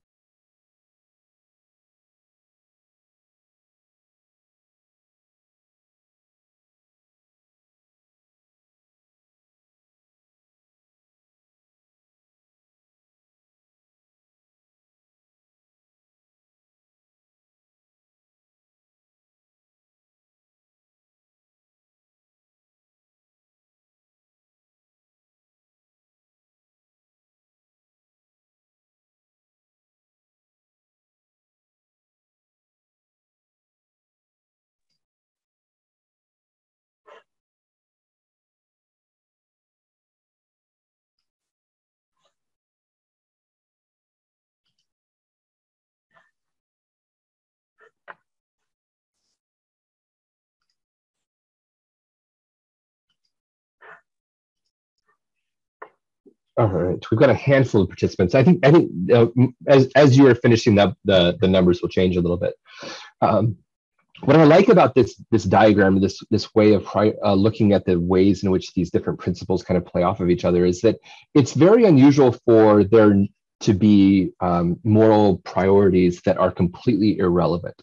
[56.57, 58.33] All right, we've got a handful of participants.
[58.33, 59.27] I think I think uh,
[59.67, 62.55] as as you are finishing up, the the numbers will change a little bit.
[63.21, 63.57] Um,
[64.21, 67.99] what I like about this this diagram, this this way of uh, looking at the
[67.99, 70.97] ways in which these different principles kind of play off of each other, is that
[71.35, 73.13] it's very unusual for there
[73.59, 77.79] to be um, moral priorities that are completely irrelevant.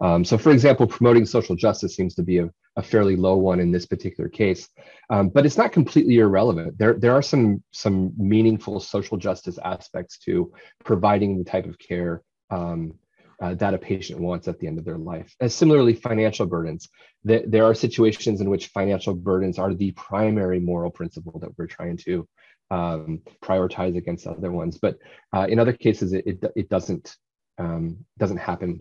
[0.00, 3.60] Um, so, for example, promoting social justice seems to be a, a fairly low one
[3.60, 4.68] in this particular case,
[5.10, 6.78] um, but it's not completely irrelevant.
[6.78, 10.52] There, there are some some meaningful social justice aspects to
[10.84, 12.94] providing the type of care um,
[13.42, 15.34] uh, that a patient wants at the end of their life.
[15.40, 16.88] And similarly, financial burdens.
[17.24, 21.66] There, there are situations in which financial burdens are the primary moral principle that we're
[21.66, 22.28] trying to
[22.70, 24.78] um, prioritize against other ones.
[24.78, 24.96] But
[25.32, 27.16] uh, in other cases, it, it, it doesn't
[27.58, 28.80] um, doesn't happen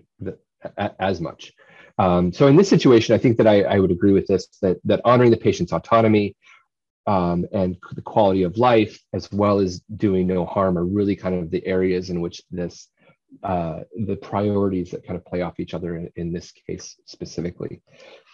[0.99, 1.53] as much.
[1.97, 4.77] Um, so in this situation, I think that I, I, would agree with this, that,
[4.85, 6.35] that honoring the patient's autonomy
[7.05, 11.35] um, and the quality of life, as well as doing no harm are really kind
[11.35, 12.87] of the areas in which this,
[13.43, 17.81] uh, the priorities that kind of play off each other in, in this case specifically.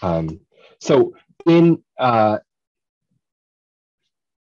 [0.01, 0.39] Um,
[0.79, 1.13] so
[1.45, 2.39] in, uh,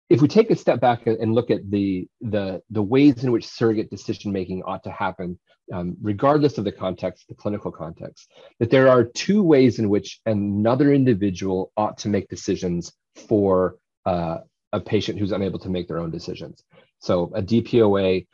[0.10, 3.48] if we take a step back and look at the, the, the ways in which
[3.48, 5.40] surrogate decision making ought to happen
[5.72, 10.20] um, regardless of the context, the clinical context, that there are two ways in which
[10.26, 12.92] another individual ought to make decisions
[13.28, 14.40] for uh,
[14.74, 16.64] a patient who's unable to make their own decisions.
[17.00, 18.28] So a DPOA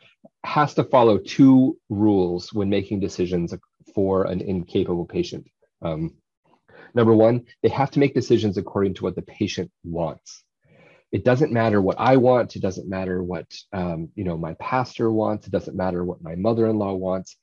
[0.44, 3.54] has to follow two rules when making decisions
[3.94, 5.46] for an incapable patient.
[5.82, 6.14] Um,
[6.94, 10.42] number one, they have to make decisions according to what the patient wants
[11.12, 12.56] it doesn't matter what I want.
[12.56, 15.46] It doesn't matter what um, you know my pastor wants.
[15.46, 17.36] It doesn't matter what my mother-in-law wants.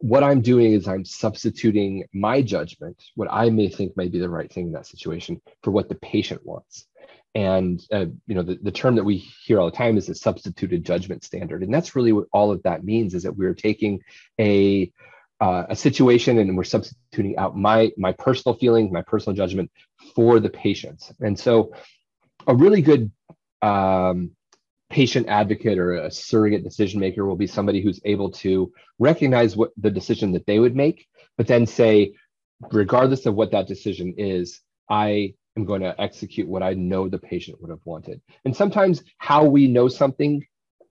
[0.00, 4.28] What I'm doing is I'm substituting my judgment, what I may think may be the
[4.28, 6.86] right thing in that situation, for what the patient wants.
[7.34, 10.14] And uh, you know the, the term that we hear all the time is a
[10.14, 14.00] substituted judgment standard, and that's really what all of that means is that we're taking
[14.38, 14.92] a
[15.40, 19.70] uh, a situation and we're substituting out my my personal feelings, my personal judgment
[20.14, 21.10] for the patient's.
[21.20, 21.72] And so
[22.46, 23.10] a really good
[23.62, 24.32] um,
[24.90, 29.70] patient advocate or a surrogate decision maker will be somebody who's able to recognize what
[29.76, 32.14] the decision that they would make, but then say,
[32.70, 37.18] regardless of what that decision is, I am going to execute what I know the
[37.18, 38.20] patient would have wanted.
[38.44, 40.44] And sometimes how we know something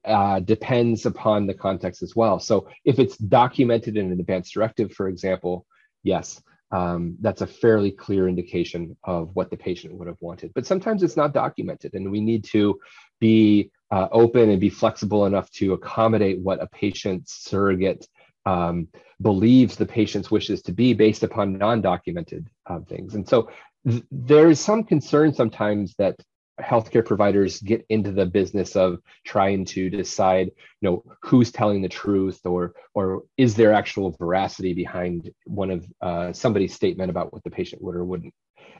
[0.04, 2.40] uh, depends upon the context as well.
[2.40, 5.66] So if it's documented in an advance directive, for example,
[6.04, 10.54] yes, um, that's a fairly clear indication of what the patient would have wanted.
[10.54, 12.80] But sometimes it's not documented, and we need to
[13.20, 18.08] be uh, open and be flexible enough to accommodate what a patient's surrogate
[18.46, 18.88] um,
[19.22, 23.16] believes the patient's wishes to be based upon non-documented uh, things.
[23.16, 23.50] And so
[23.88, 26.16] th- there is some concern sometimes that
[26.62, 31.90] healthcare providers get into the business of trying to decide you know who's telling the
[31.90, 37.44] truth or or is there actual veracity behind one of uh, somebody's statement about what
[37.44, 38.34] the patient would or wouldn't?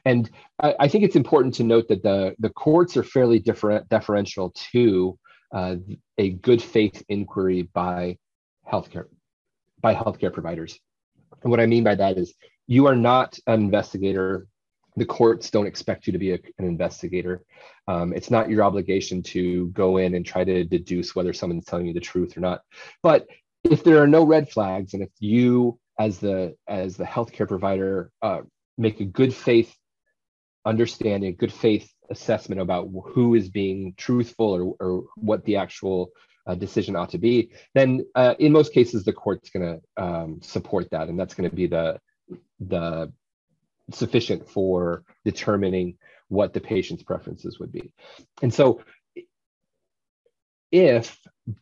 [0.06, 0.30] And
[0.62, 4.52] I, I, think it's important to note that the the courts are fairly different deferential
[4.72, 5.18] to
[5.54, 5.76] uh,
[6.18, 8.18] a good faith inquiry by
[8.72, 9.06] healthcare
[9.82, 10.80] by healthcare providers.
[11.44, 12.34] And what i mean by that is
[12.68, 14.48] you are not an investigator
[14.96, 17.44] the courts don't expect you to be a, an investigator.
[17.88, 21.88] Um, it's not your obligation to go in and try to deduce whether someone's telling
[21.88, 22.62] you the truth or not.
[23.02, 23.28] But
[23.64, 28.12] if there are no red flags, and if you, as the as the healthcare provider,
[28.22, 28.42] uh,
[28.78, 29.74] make a good faith
[30.66, 36.12] understanding, good faith assessment about who is being truthful or, or what the actual
[36.48, 40.40] uh, decision ought to be, then uh, in most cases the court's going to um,
[40.42, 42.00] support that, and that's going to be the
[42.60, 43.12] the
[43.96, 47.92] sufficient for determining what the patient's preferences would be.
[48.42, 48.82] And so
[50.72, 51.18] if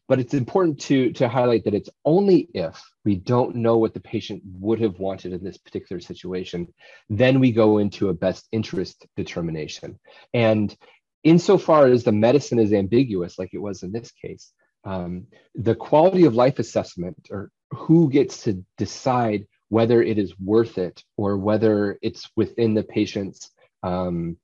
[0.07, 3.99] but it's important to, to highlight that it's only if we don't know what the
[3.99, 6.67] patient would have wanted in this particular situation,
[7.09, 9.99] then we go into a best interest determination.
[10.33, 10.75] And
[11.23, 14.51] insofar as the medicine is ambiguous, like it was in this case,
[14.83, 20.77] um, the quality of life assessment or who gets to decide whether it is worth
[20.77, 23.51] it or whether it's within the patient's
[23.83, 24.37] um,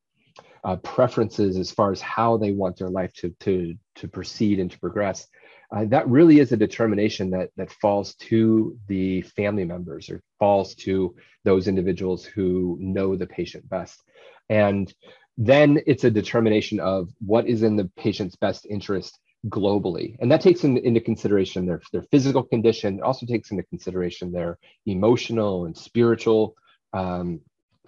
[0.63, 4.71] uh, preferences as far as how they want their life to, to, to proceed and
[4.71, 5.27] to progress.
[5.75, 10.75] Uh, that really is a determination that, that falls to the family members or falls
[10.75, 14.01] to those individuals who know the patient best.
[14.49, 14.93] And
[15.37, 20.15] then it's a determination of what is in the patient's best interest globally.
[20.19, 24.31] And that takes in, into consideration their, their physical condition, it also takes into consideration
[24.31, 26.55] their emotional and spiritual
[26.93, 27.41] um,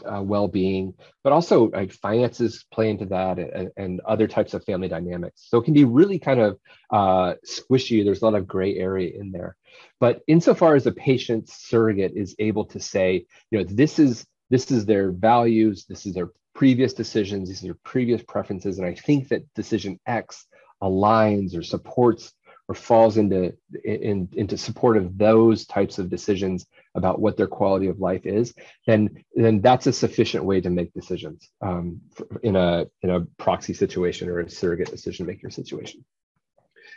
[0.05, 0.93] uh, well-being,
[1.23, 5.47] but also like finances play into that and, and, other types of family dynamics.
[5.49, 6.59] So it can be really kind of
[6.91, 8.03] uh, squishy.
[8.03, 9.55] There's a lot of gray area in there.
[9.99, 14.71] But insofar as a patient surrogate is able to say, you know, this is this
[14.71, 19.27] is their values, this is their previous decisions, these are previous preferences, and I think
[19.27, 20.47] that decision X
[20.81, 22.33] aligns or supports
[22.67, 23.53] or falls into
[23.85, 28.53] in, into support of those types of decisions about what their quality of life is,
[28.85, 32.01] then then that's a sufficient way to make decisions um,
[32.43, 36.03] in a in a proxy situation or a surrogate decision maker situation.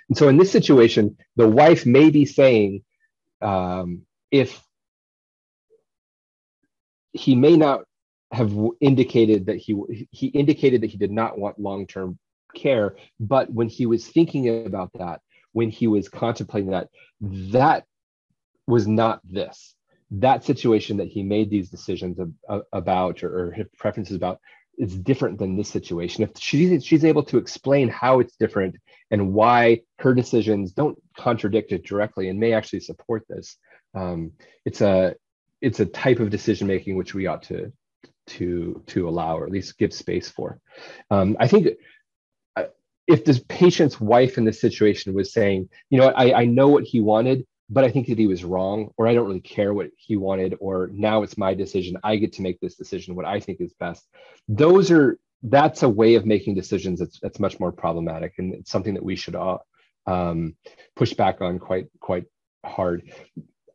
[0.08, 2.82] And so in this situation, the wife may be saying,
[3.40, 4.60] um, if
[7.12, 7.84] he may not
[8.32, 12.18] have indicated that he he indicated that he did not want long term
[12.54, 15.20] care, but when he was thinking about that,
[15.52, 16.88] when he was contemplating that,
[17.20, 17.84] that
[18.66, 19.74] was not this.
[20.12, 22.18] That situation that he made these decisions
[22.72, 24.40] about or, or his preferences about
[24.78, 26.24] is different than this situation.
[26.24, 28.76] If she's, she's able to explain how it's different
[29.10, 33.56] and why her decisions don't contradict it directly and may actually support this,
[33.94, 34.32] um,
[34.64, 35.14] it's a
[35.60, 37.72] it's a type of decision making which we ought to
[38.26, 40.58] to to allow or at least give space for.
[41.10, 41.68] Um, I think
[43.10, 46.84] if this patient's wife in this situation was saying, you know, I, I know what
[46.84, 49.90] he wanted, but I think that he was wrong, or I don't really care what
[49.96, 51.96] he wanted, or now it's my decision.
[52.04, 54.06] I get to make this decision, what I think is best.
[54.48, 58.70] Those are that's a way of making decisions that's that's much more problematic, and it's
[58.70, 59.64] something that we should all
[60.06, 60.54] um,
[60.96, 62.26] push back on quite quite
[62.64, 63.10] hard.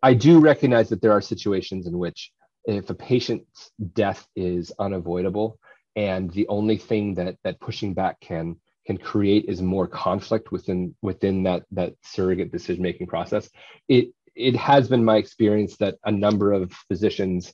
[0.04, 2.32] I do recognize that there are situations in which
[2.66, 5.58] if a patient's death is unavoidable,
[5.96, 10.96] and the only thing that that pushing back can can create is more conflict within
[11.02, 13.50] within that that surrogate decision making process.
[13.88, 17.54] It it has been my experience that a number of physicians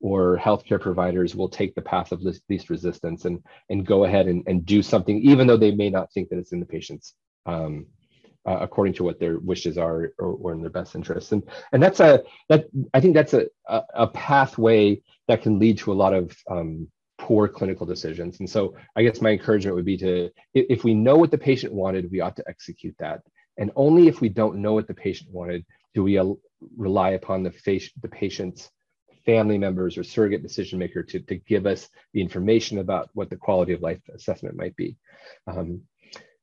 [0.00, 4.42] or healthcare providers will take the path of least resistance and and go ahead and,
[4.46, 7.14] and do something even though they may not think that it's in the patient's
[7.46, 7.86] um,
[8.44, 11.30] uh, according to what their wishes are or, or, in their best interests.
[11.30, 15.78] And and that's a that i think that's a a, a pathway that can lead
[15.78, 16.88] to a lot of um,
[17.22, 18.40] poor clinical decisions.
[18.40, 21.72] And so I guess my encouragement would be to, if we know what the patient
[21.72, 23.20] wanted, we ought to execute that.
[23.58, 26.20] And only if we don't know what the patient wanted, do we
[26.76, 27.52] rely upon the,
[28.02, 28.70] the patient's
[29.24, 33.36] family members or surrogate decision maker to, to give us the information about what the
[33.36, 34.96] quality of life assessment might be.
[35.46, 35.82] Um,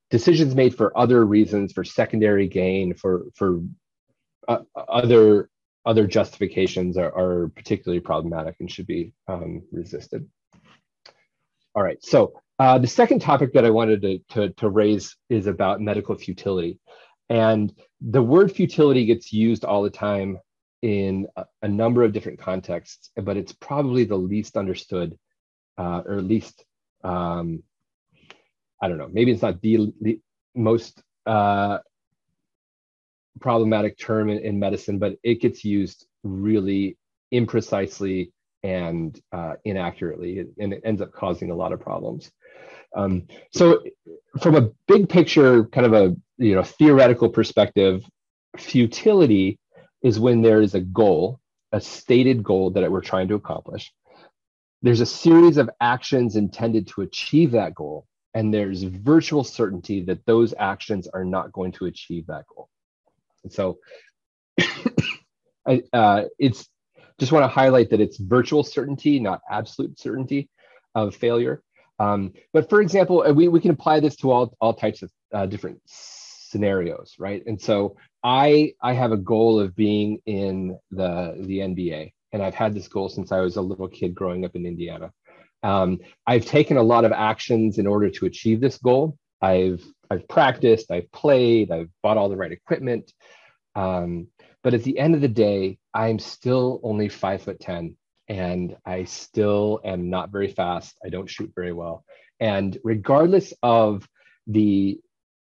[0.10, 3.60] decisions made for other reasons, for secondary gain, for, for
[4.48, 5.50] uh, other,
[5.86, 10.26] other justifications are, are particularly problematic and should be um, resisted.
[11.76, 15.48] All right, so uh, the second topic that I wanted to, to, to raise is
[15.48, 16.80] about medical futility.
[17.30, 20.40] And the word futility gets used all the time
[20.82, 25.18] in a, a number of different contexts, but it's probably the least understood
[25.78, 26.66] uh, or least,
[27.04, 27.64] um,
[28.82, 30.20] I don't know, maybe it's not the, the
[30.56, 31.80] most uh,
[33.40, 36.98] problematic term in, in medicine, but it gets used really
[37.34, 38.32] imprecisely
[38.63, 42.31] and uh, inaccurately, and it ends up causing a lot of problems.
[42.96, 43.84] Um, so,
[44.42, 48.04] from a big picture, kind of a you know theoretical perspective,
[48.58, 49.60] futility
[50.02, 51.40] is when there is a goal,
[51.71, 53.92] a stated goal that we're trying to accomplish.
[54.81, 60.25] There's a series of actions intended to achieve that goal, and there's virtual certainty that
[60.25, 62.69] those actions are not going to achieve that goal.
[63.44, 63.79] And so,
[65.67, 66.67] I, uh, it's
[67.20, 70.50] just want to highlight that it's virtual certainty, not absolute certainty
[70.96, 71.62] of failure.
[72.00, 75.12] Um, but for example, uh, we, we can apply this to all, all types of
[75.34, 77.44] uh, different scenarios, right?
[77.46, 82.56] And so I, I have a goal of being in the, the NBA, and I've
[82.56, 85.12] had this goal since I was a little kid growing up in Indiana.
[85.62, 90.28] Um, I've taken a lot of actions in order to achieve this goal, I've I've
[90.28, 93.13] practiced, I've played, I've bought all the right equipment.
[93.76, 94.28] Um,
[94.64, 97.96] but at the end of the day, I'm still only five foot 10
[98.28, 100.98] and I still am not very fast.
[101.04, 102.04] I don't shoot very well.
[102.40, 104.08] And regardless of
[104.48, 105.00] the,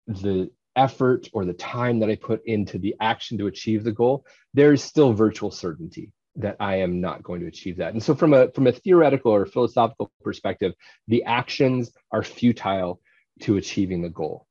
[0.08, 4.26] the effort or the time that I put into the action to achieve the goal,
[4.54, 7.94] there is still virtual certainty that I am not going to achieve that.
[7.94, 10.74] And so from a from a theoretical or philosophical perspective,
[11.08, 13.02] the actions are futile
[13.42, 14.46] to achieving the goal.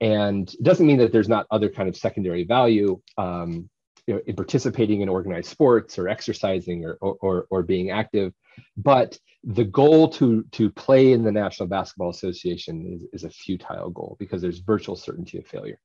[0.00, 3.68] And it doesn't mean that there's not other kind of secondary value um,
[4.06, 8.32] you know, in participating in organized sports or exercising or, or, or being active.
[8.76, 13.90] But the goal to, to play in the National Basketball Association is, is a futile
[13.90, 15.78] goal because there's virtual certainty of failure.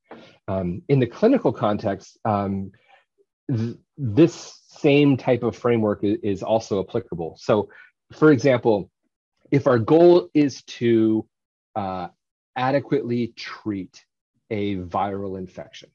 [0.47, 2.71] Um, in the clinical context, um,
[3.49, 7.37] th- this same type of framework is, is also applicable.
[7.39, 7.69] So,
[8.13, 8.89] for example,
[9.51, 11.27] if our goal is to
[11.75, 12.09] uh,
[12.55, 14.03] adequately treat
[14.49, 15.89] a viral infection,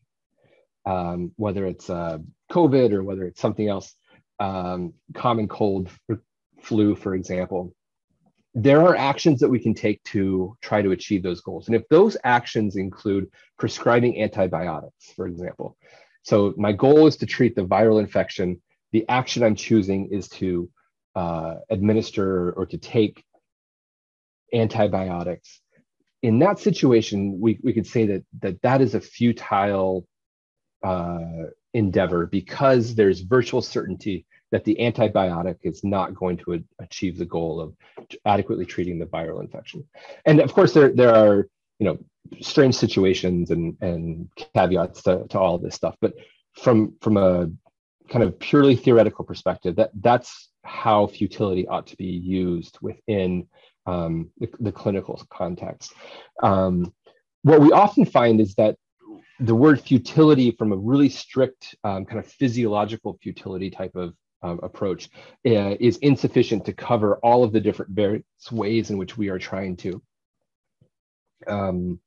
[0.85, 2.19] um, whether it's uh,
[2.51, 3.95] COVID or whether it's something else,
[4.41, 5.89] um, common cold,
[6.61, 7.75] flu, for example,
[8.55, 11.69] there are actions that we can take to try to achieve those goals.
[11.69, 15.77] And if those actions include prescribing antibiotics, for example,
[16.23, 18.61] so my goal is to treat the viral infection,
[18.93, 20.69] the action I'm choosing is to
[21.15, 23.25] uh, administer or to take
[24.53, 25.61] antibiotics.
[26.23, 30.07] In that situation, we, we could say that, that that is a futile
[30.83, 37.25] uh, endeavor because there's virtual certainty that the antibiotic is not going to achieve the
[37.25, 37.75] goal of
[38.27, 39.83] adequately treating the viral infection.
[40.27, 41.99] And of course, there, there are you know
[42.41, 45.97] strange situations and, and caveats to, to all this stuff.
[46.01, 46.15] But
[46.55, 47.51] from from a
[48.11, 53.49] kind of purely theoretical perspective, that that's how futility ought to be used within
[53.87, 55.93] um, the, the, clinical context.
[56.41, 56.93] Um,
[57.43, 58.77] what we often find is that
[59.41, 64.61] the word futility from a really strict um, kind of physiological futility type of um,
[64.63, 65.09] approach
[65.47, 69.39] uh, is insufficient to cover all of the different various ways in which we are
[69.39, 70.03] trying to
[71.47, 72.01] um,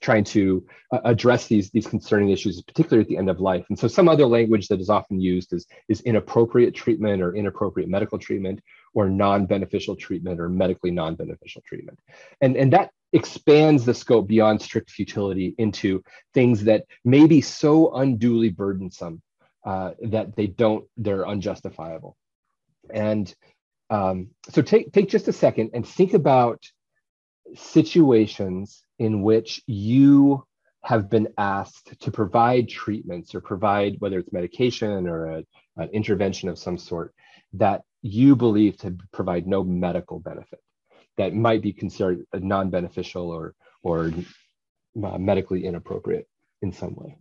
[0.00, 3.64] trying to uh, address these these concerning issues, particularly at the end of life.
[3.68, 7.88] And so, some other language that is often used is is inappropriate treatment or inappropriate
[7.88, 8.60] medical treatment
[8.94, 11.98] or non-beneficial treatment or medically non-beneficial treatment,
[12.40, 16.02] and and that expands the scope beyond strict futility into
[16.34, 19.22] things that may be so unduly burdensome
[19.64, 22.16] uh, that they don't they're unjustifiable.
[22.92, 23.32] And
[23.90, 26.62] um, so take take just a second and think about
[27.54, 30.44] situations in which you
[30.82, 35.44] have been asked to provide treatments or provide whether it's medication or a,
[35.76, 37.12] an intervention of some sort
[37.52, 40.60] that you believe to provide no medical benefit
[41.16, 44.12] that might be considered non-beneficial or or
[45.02, 46.26] uh, medically inappropriate
[46.62, 47.16] in some way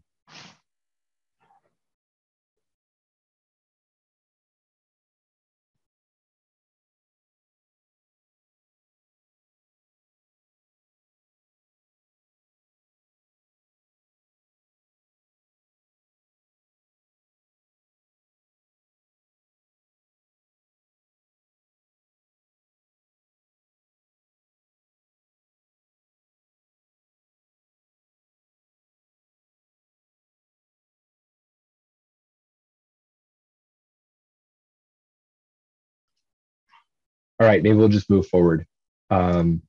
[37.40, 38.66] all right, maybe we'll just move forward.
[39.10, 39.62] Um,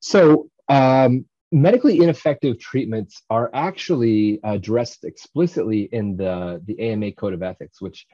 [0.00, 7.42] so um, medically ineffective treatments are actually addressed explicitly in the, the AMA Code of
[7.42, 8.06] Ethics, which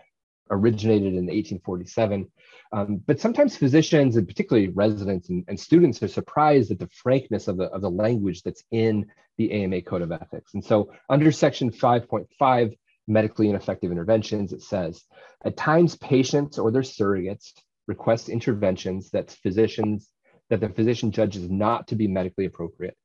[0.51, 2.31] originated in 1847.
[2.73, 7.49] Um, but sometimes physicians and particularly residents and, and, students are surprised at the frankness
[7.49, 9.07] of the, of the language that's in
[9.39, 10.55] the AMA Code of Ethics.
[10.55, 12.77] And so under section 5.5,
[13.07, 15.03] medically ineffective interventions, it says
[15.45, 17.53] at times patients or their surrogates
[17.87, 20.11] request interventions that physicians
[20.49, 22.97] that the physician judges not to be medically appropriate.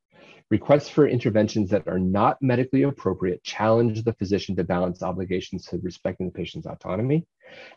[0.50, 5.78] Requests for interventions that are not medically appropriate challenge the physician to balance obligations to
[5.78, 7.24] respecting the patient's autonomy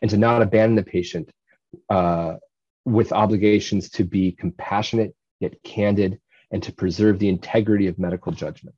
[0.02, 1.32] and to not abandon the patient
[1.90, 2.36] uh,
[2.86, 6.20] with obligations to be compassionate yet candid
[6.52, 8.76] and to preserve the integrity of medical judgment.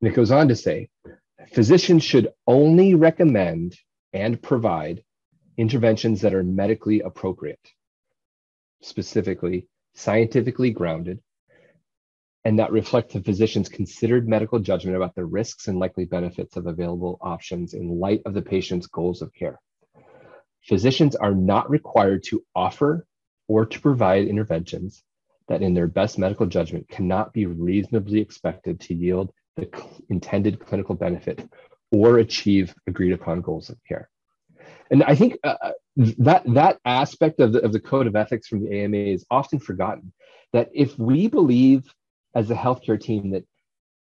[0.00, 0.88] And it goes on to say
[1.52, 3.76] physicians should only recommend
[4.12, 5.02] and provide
[5.56, 7.60] interventions that are medically appropriate,
[8.82, 11.20] specifically scientifically grounded,
[12.44, 16.66] and that reflect the physician's considered medical judgment about the risks and likely benefits of
[16.66, 19.60] available options in light of the patient's goals of care.
[20.62, 23.06] Physicians are not required to offer,
[23.48, 25.02] or to provide interventions
[25.48, 29.68] that in their best medical judgment cannot be reasonably expected to yield the
[30.08, 31.48] intended clinical benefit
[31.90, 34.08] or achieve agreed upon goals of care.
[34.90, 35.72] And I think uh, uh,
[36.18, 39.58] that that aspect of the, of the code of ethics from the AMA is often
[39.58, 40.12] forgotten.
[40.52, 41.92] That if we believe
[42.34, 43.44] as a healthcare team that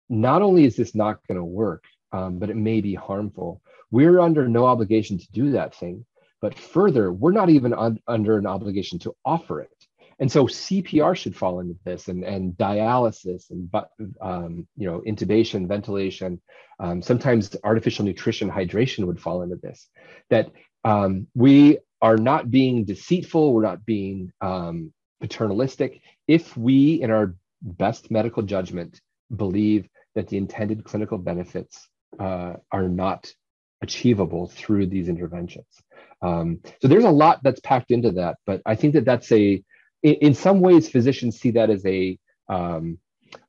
[0.09, 4.21] not only is this not going to work, um, but it may be harmful, we're
[4.21, 6.05] under no obligation to do that thing.
[6.41, 9.76] But further, we're not even un- under an obligation to offer it.
[10.19, 13.71] And so CPR should fall into this, and, and dialysis, and
[14.21, 16.41] um, you know intubation, ventilation,
[16.81, 19.89] um, sometimes artificial nutrition, hydration would fall into this.
[20.31, 20.51] That
[20.85, 26.01] um, we are not being deceitful, we're not being um, paternalistic.
[26.27, 29.01] If we, in our best medical judgment,
[29.35, 31.89] believe that the intended clinical benefits
[32.19, 33.31] uh, are not
[33.83, 35.67] achievable through these interventions.
[36.23, 39.63] Um, so there's a lot that's packed into that, but I think that that's a
[40.15, 42.99] in, some ways, physicians see that as a um,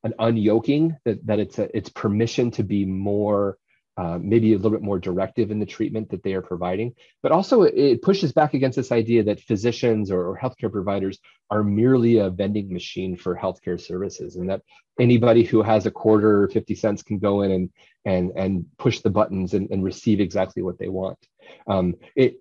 [0.04, 3.58] an unyoking that, that it's a, it's permission to be more
[3.98, 6.94] uh, maybe a little bit more directive in the treatment that they are providing.
[7.24, 11.18] But also, it pushes back against this idea that physicians or, or, healthcare providers
[11.50, 14.62] are merely a vending machine for healthcare services, and that
[15.00, 17.70] anybody who has a quarter or 50 cents can go in and,
[18.06, 21.18] and, and push the buttons and, and receive exactly what they want.
[21.66, 22.38] Um, it,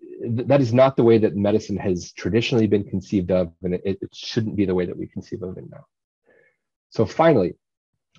[0.47, 3.99] that is not the way that medicine has traditionally been conceived of, and it, it
[4.13, 5.87] shouldn't be the way that we conceive of it now.
[6.91, 7.55] So finally,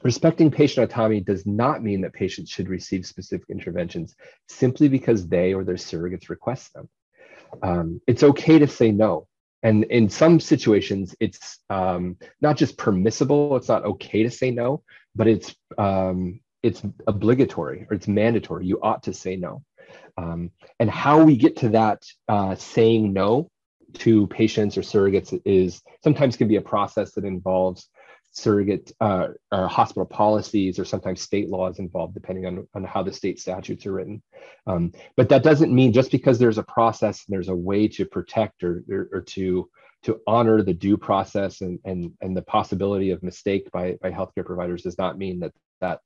[0.03, 4.15] respecting patient autonomy does not mean that patients should receive specific interventions
[4.47, 6.89] simply because they or their surrogates request them.
[7.63, 9.27] Um, it's okay to say no.
[9.63, 14.83] And in some situations, it's um, not just permissible, it's not okay to say no,
[15.15, 18.65] but it's um, it's obligatory or it's mandatory.
[18.65, 19.63] You ought to say no.
[20.17, 23.49] Um, and how we get to that uh, saying no
[23.93, 27.89] to patients or surrogates is sometimes can be a process that involves
[28.37, 33.39] surrogate uh, hospital policies or sometimes state laws involved, depending on, on how the state
[33.39, 34.21] statutes are written.
[34.67, 38.05] Um, but that doesn't mean just because there's a process and there's a way to
[38.05, 39.67] protect or, or, or, to
[40.03, 44.45] to honor the due process and, and, and the possibility of mistake by, by healthcare
[44.45, 45.99] providers does not mean that that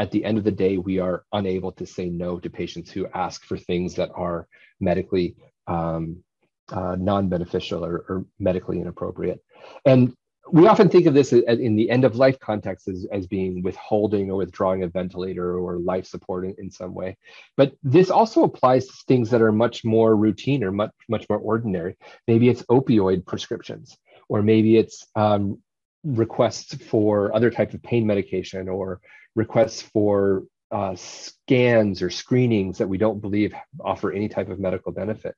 [0.00, 3.06] at the end of the day, we are unable to say no to patients who
[3.14, 4.48] ask for things that are
[4.80, 5.36] medically
[5.68, 6.24] um,
[6.72, 9.40] uh, non-beneficial or, or, medically inappropriate.
[9.84, 10.14] And
[10.52, 14.30] we often think of this in the end of life context as, as being withholding
[14.30, 17.16] or withdrawing a ventilator or life support in, in some way.
[17.56, 21.38] But this also applies to things that are much more routine or much, much more
[21.38, 21.96] ordinary.
[22.26, 23.96] Maybe it's opioid prescriptions,
[24.28, 25.60] or maybe it's um,
[26.04, 29.00] requests for other types of pain medication or
[29.34, 34.92] requests for uh, scans or screenings that we don't believe offer any type of medical
[34.92, 35.34] benefit.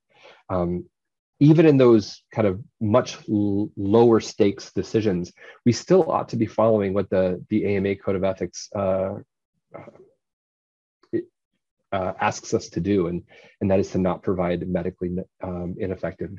[0.49, 0.85] Um,
[1.43, 5.33] even in those kind of much l- lower stakes decisions,
[5.67, 9.15] we still ought to be following what the, the AMA Code of Ethics uh,
[11.91, 13.25] uh, asks us to do, and,
[13.61, 16.31] and that is to not provide medically um, ineffective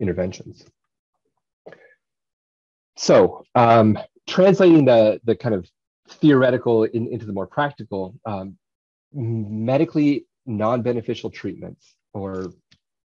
[0.00, 0.64] interventions.
[2.96, 5.68] So, um, translating the, the kind of
[6.08, 8.56] theoretical in, into the more practical, um,
[9.12, 12.54] medically non-beneficial treatments or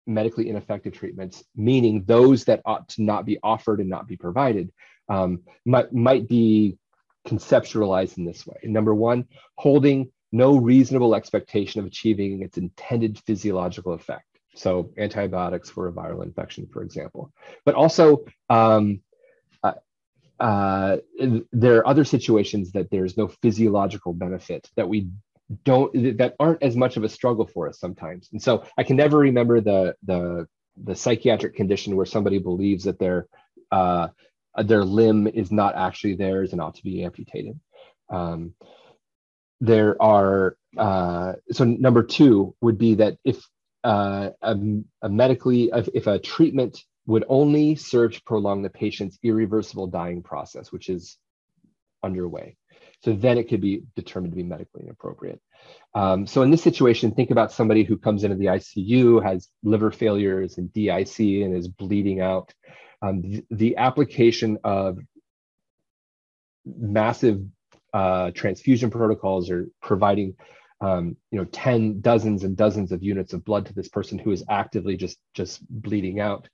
[0.08, 4.72] medically ineffective treatments, meaning those that ought to not be offered and not be provided,
[5.08, 6.78] um, might, might be
[7.26, 8.56] conceptualized in this way.
[8.64, 14.24] Number one, holding no reasonable expectation of achieving its intended physiological effect.
[14.54, 17.32] So antibiotics for a viral infection, for example,
[17.64, 19.00] but also um,
[20.40, 20.98] uh,
[21.52, 25.08] there are other situations that there's no physiological benefit that we
[25.64, 28.96] don't that aren't as much of a struggle for us sometimes and so i can
[28.96, 30.46] never remember the the
[30.84, 33.26] the psychiatric condition where somebody believes that their
[33.72, 34.08] uh,
[34.64, 37.58] their limb is not actually theirs and ought to be amputated
[38.10, 38.54] um,
[39.60, 43.44] there are uh, so number two would be that if
[43.84, 44.56] uh, a,
[45.02, 50.22] a medically if, if a treatment would only serve to prolong the patient's irreversible dying
[50.22, 51.16] process, which is
[52.04, 52.57] underway.
[53.04, 55.40] So then it could be determined to be medically inappropriate.
[55.94, 59.90] Um, so in this situation, think about somebody who comes into the ICU, has liver
[59.90, 62.52] failures and DIC and is bleeding out.
[63.00, 64.98] Um, the, the, application of
[66.64, 67.40] massive
[67.92, 70.34] uh, transfusion protocols or providing
[70.80, 74.30] um, you know 10 dozens and dozens of units of blood to this person who
[74.32, 76.48] is actively just just bleeding out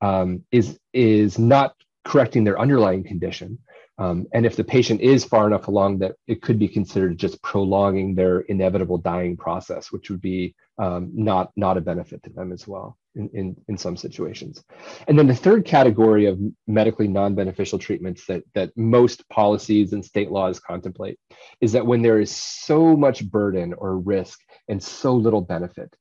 [0.00, 1.74] um, is is not
[2.04, 3.58] correcting their underlying condition
[4.00, 7.40] um, and if the patient is far enough along that it could be considered just
[7.42, 12.52] prolonging their inevitable dying process which would be um, not not a benefit to them
[12.52, 14.62] as well in, in, in some situations.
[15.08, 20.30] And then the third category of medically non-beneficial treatments that, that most policies and state
[20.30, 21.18] laws contemplate
[21.60, 25.94] is that when there is so much burden or risk and so little benefit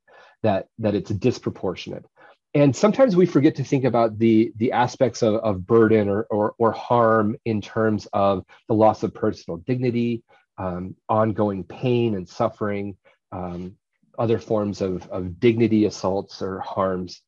[0.43, 2.05] that, that it's disproportionate.
[2.53, 6.55] And sometimes we forget to think about the, the aspects of, of burden or, or,
[6.57, 10.23] or harm in terms of the loss of personal dignity,
[10.57, 12.97] um, ongoing pain and suffering,
[13.31, 13.75] um,
[14.17, 17.21] other forms of, of dignity assaults or harms.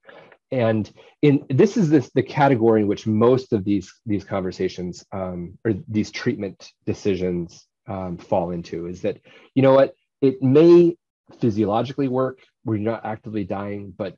[0.51, 0.91] And
[1.21, 5.73] in this is this the category in which most of these these conversations um, or
[5.87, 9.17] these treatment decisions um, fall into is that
[9.55, 10.97] you know what it may
[11.39, 14.15] physiologically work where you're not actively dying, but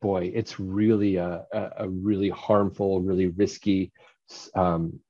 [0.00, 3.92] boy, it's really a, a, really harmful, really risky
[4.54, 5.00] um,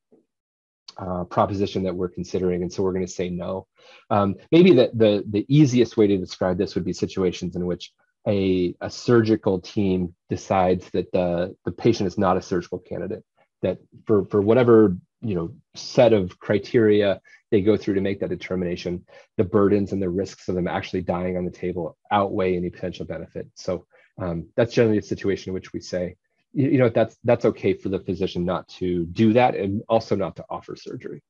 [0.99, 3.67] uh, proposition that we're considering, and so we're going to say no.
[4.11, 7.93] Um, maybe the, the the easiest way to describe this would be situations in which
[8.27, 13.25] a, a surgical team decides that the the patient is not a surgical candidate,
[13.63, 18.31] that for for whatever you know set of criteria they go through to make that
[18.31, 19.05] determination,
[19.37, 23.05] the burdens and the risks of them actually dying on the table outweigh any potential
[23.05, 23.49] benefit.
[23.55, 23.87] So
[24.19, 26.17] um, that's generally a situation in which we say
[26.53, 30.37] you know that's that's okay for the physician not to do that and also not
[30.37, 31.23] to offer surgery.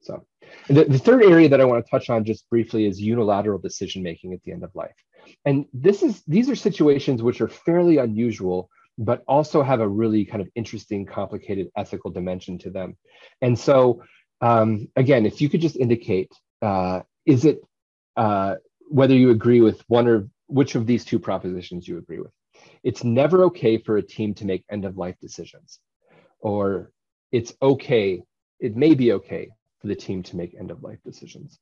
[0.00, 0.24] So
[0.68, 4.02] the, the third area that i want to touch on just briefly is unilateral decision
[4.02, 4.94] making at the end of life.
[5.44, 10.24] And this is these are situations which are fairly unusual but also have a really
[10.24, 12.96] kind of interesting complicated ethical dimension to them.
[13.42, 14.02] And so
[14.40, 17.60] um, again if you could just indicate uh, is it
[18.16, 18.54] uh,
[18.88, 22.32] whether you agree with one or which of these two propositions you agree with
[22.82, 25.80] it's never okay for a team to make end of life decisions,
[26.40, 26.90] or
[27.32, 28.22] it's okay,
[28.60, 29.48] it may be okay
[29.80, 31.58] for the team to make end of life decisions.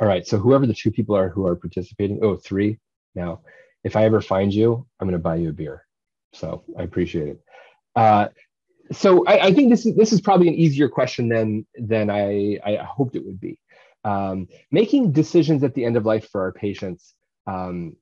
[0.00, 0.26] All right.
[0.26, 2.78] So whoever the two people are who are participating, oh, three.
[3.14, 3.40] Now,
[3.82, 5.86] if I ever find you, I'm going to buy you a beer.
[6.32, 7.40] So I appreciate it.
[7.94, 8.28] Uh,
[8.92, 12.58] so I, I, think this is this is probably an easier question than than I,
[12.64, 13.58] I hoped it would be.
[14.04, 17.14] Um, making decisions at the end of life for our patients
[17.46, 17.96] um,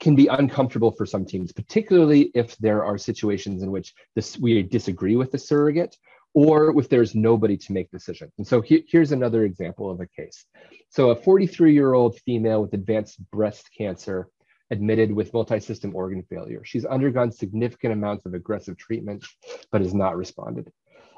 [0.00, 4.62] can be uncomfortable for some teams, particularly if there are situations in which this, we
[4.62, 5.96] disagree with the surrogate
[6.34, 8.32] or if there's nobody to make decisions.
[8.38, 10.44] And so he, here's another example of a case.
[10.90, 14.28] So a 43 year old female with advanced breast cancer
[14.70, 16.62] admitted with multi-system organ failure.
[16.64, 19.24] She's undergone significant amounts of aggressive treatment,
[19.72, 20.70] but has not responded.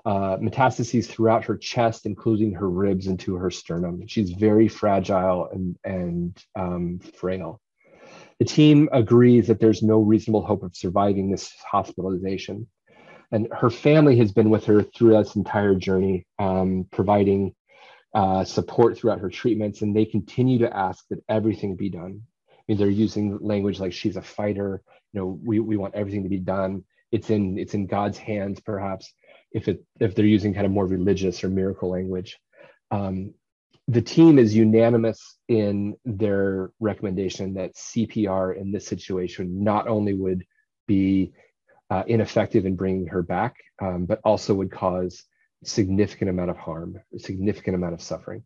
[0.04, 4.04] Uh, metastases throughout her chest, including her ribs into her sternum.
[4.06, 7.60] She's very fragile and, and um, frail.
[8.38, 12.66] The team agrees that there's no reasonable hope of surviving this hospitalization
[13.32, 17.54] and her family has been with her through this entire journey, um, providing
[18.14, 22.22] uh, support throughout her treatments, and they continue to ask that everything be done.
[22.50, 24.82] I mean, they're using language like she's a fighter.
[25.12, 26.84] You know, we, we want everything to be done.
[27.10, 29.12] It's in it's in God's hands, perhaps,
[29.50, 32.38] if it if they're using kind of more religious or miracle language.
[32.90, 33.34] Um,
[33.88, 40.44] the team is unanimous in their recommendation that CPR in this situation not only would
[40.86, 41.32] be
[41.92, 45.24] uh, ineffective in bringing her back, um, but also would cause
[45.62, 48.42] significant amount of harm, significant amount of suffering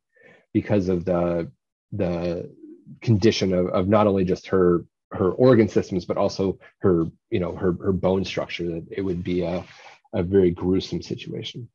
[0.53, 1.49] because of the
[1.93, 2.53] the
[3.01, 7.55] condition of, of not only just her her organ systems, but also her you know
[7.55, 8.67] her her bone structure.
[8.67, 9.65] That it would be a
[10.13, 11.69] a very gruesome situation.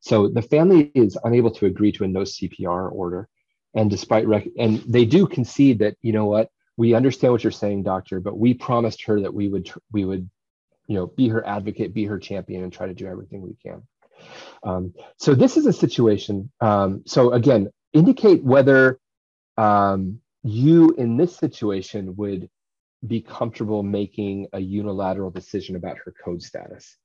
[0.00, 3.30] So the family is unable to agree to a no CPR order,
[3.74, 7.50] and despite rec- and they do concede that you know what we understand what you're
[7.50, 10.28] saying, doctor, but we promised her that we would we would
[10.86, 13.82] you know be her advocate be her champion and try to do everything we can.
[14.62, 18.98] Um, so this is a situation um, so again indicate whether
[19.56, 22.48] um, you in this situation would
[23.06, 26.96] be comfortable making a unilateral decision about her code status.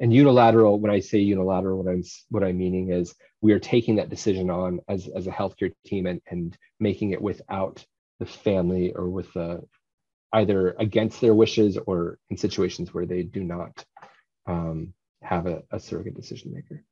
[0.00, 3.96] And unilateral when i say unilateral what i'm what i'm meaning is we are taking
[3.96, 7.84] that decision on as, as a healthcare team and, and making it without
[8.18, 9.62] the family or with the
[10.32, 13.84] either against their wishes or in situations where they do not
[14.46, 16.84] um, have a, a surrogate decision maker.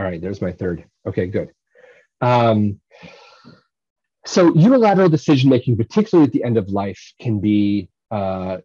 [0.00, 0.86] All right, there's my third.
[1.06, 1.50] Okay, good.
[2.22, 2.80] Um,
[4.24, 8.58] so unilateral decision making, particularly at the end of life, can be uh,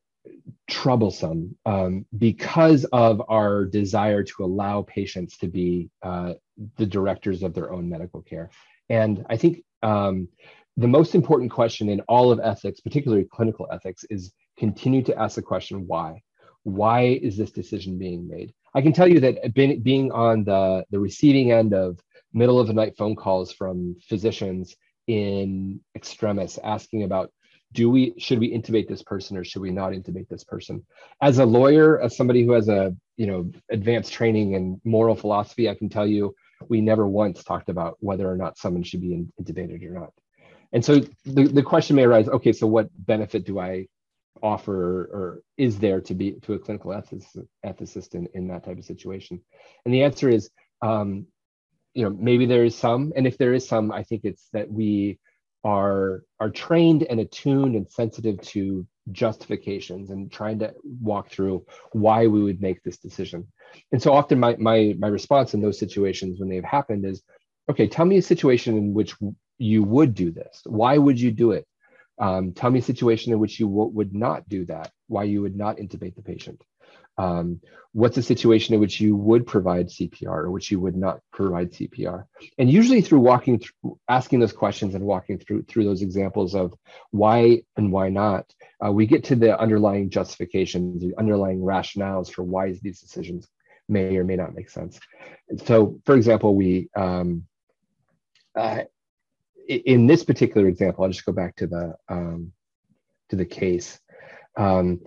[0.69, 6.35] troublesome um, because of our desire to allow patients to be uh,
[6.77, 8.49] the directors of their own medical care.
[8.87, 10.29] And I think um,
[10.77, 15.35] the most important question in all of ethics, particularly clinical ethics, is continue to ask
[15.35, 16.21] the question why?
[16.63, 18.53] Why is this decision being made?
[18.75, 21.97] I can tell you that being, on the, the receiving end of
[22.33, 24.75] middle of the night phone calls from physicians
[25.07, 27.31] in extremis asking about
[27.71, 30.85] do we should we intubate this person or should we not intubate this person?
[31.21, 35.69] As a lawyer as somebody who has a you know advanced training in moral philosophy
[35.69, 36.35] i can tell you
[36.69, 40.11] we never once talked about whether or not someone should be intubated or not.
[40.73, 43.87] And so the, the question may arise okay so what benefit do i
[44.43, 48.77] offer or is there to be to a clinical ethicist, ethicist in, in that type
[48.77, 49.41] of situation?
[49.85, 50.49] And the answer is
[50.81, 51.27] um,
[51.93, 53.13] you know maybe there is some.
[53.15, 55.19] And if there is some i think it's that we
[55.63, 62.27] are are trained and attuned and sensitive to justifications and trying to walk through why
[62.27, 63.47] we would make this decision.
[63.91, 67.23] And so often my my my response in those situations when they've happened is
[67.69, 69.15] okay tell me a situation in which
[69.57, 70.61] you would do this.
[70.65, 71.65] Why would you do it
[72.19, 75.41] um, tell me a situation in which you w- would not do that why you
[75.41, 76.61] would not intubate the patient
[77.17, 77.61] um,
[77.93, 81.71] what's a situation in which you would provide CPR or which you would not provide
[81.71, 82.25] CPR?
[82.57, 86.73] And usually through walking through, asking those questions and walking through through those examples of
[87.11, 88.53] why and why not,
[88.85, 93.47] uh, we get to the underlying justifications, the underlying rationales for why these decisions
[93.87, 94.99] may or may not make sense.
[95.65, 97.45] So, for example, we um,
[98.57, 98.83] uh,
[99.67, 102.51] in this particular example, I'll just go back to the um,
[103.29, 103.99] to the case.
[104.57, 105.01] Um,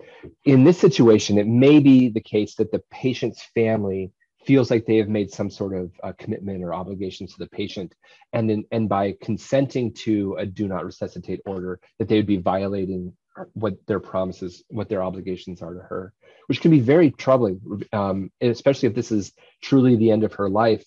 [0.45, 4.11] in this situation, it may be the case that the patient's family
[4.45, 7.93] feels like they have made some sort of uh, commitment or obligation to the patient,
[8.33, 12.37] and then and by consenting to a do not resuscitate order, that they would be
[12.37, 13.13] violating
[13.53, 16.13] what their promises, what their obligations are to her,
[16.47, 17.61] which can be very troubling,
[17.93, 20.83] um, especially if this is truly the end of her life.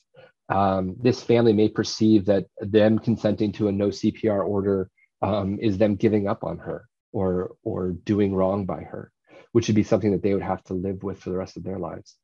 [0.52, 4.90] Um, this family may perceive that them consenting to a no CPR order
[5.22, 9.10] um, is them giving up on her or or doing wrong by her,
[9.52, 11.64] which would be something that they would have to live with for the rest of
[11.64, 12.16] their lives.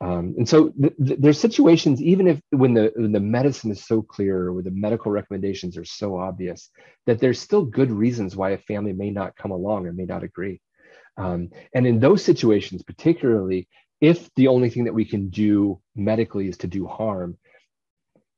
[0.00, 3.84] Um, and so th- th- there's situations, even if when the when the medicine is
[3.84, 6.70] so clear or the medical recommendations are so obvious,
[7.06, 10.24] that there's still good reasons why a family may not come along or may not
[10.24, 10.60] agree.
[11.18, 13.68] Um, and in those situations, particularly
[14.00, 17.36] if the only thing that we can do medically is to do harm,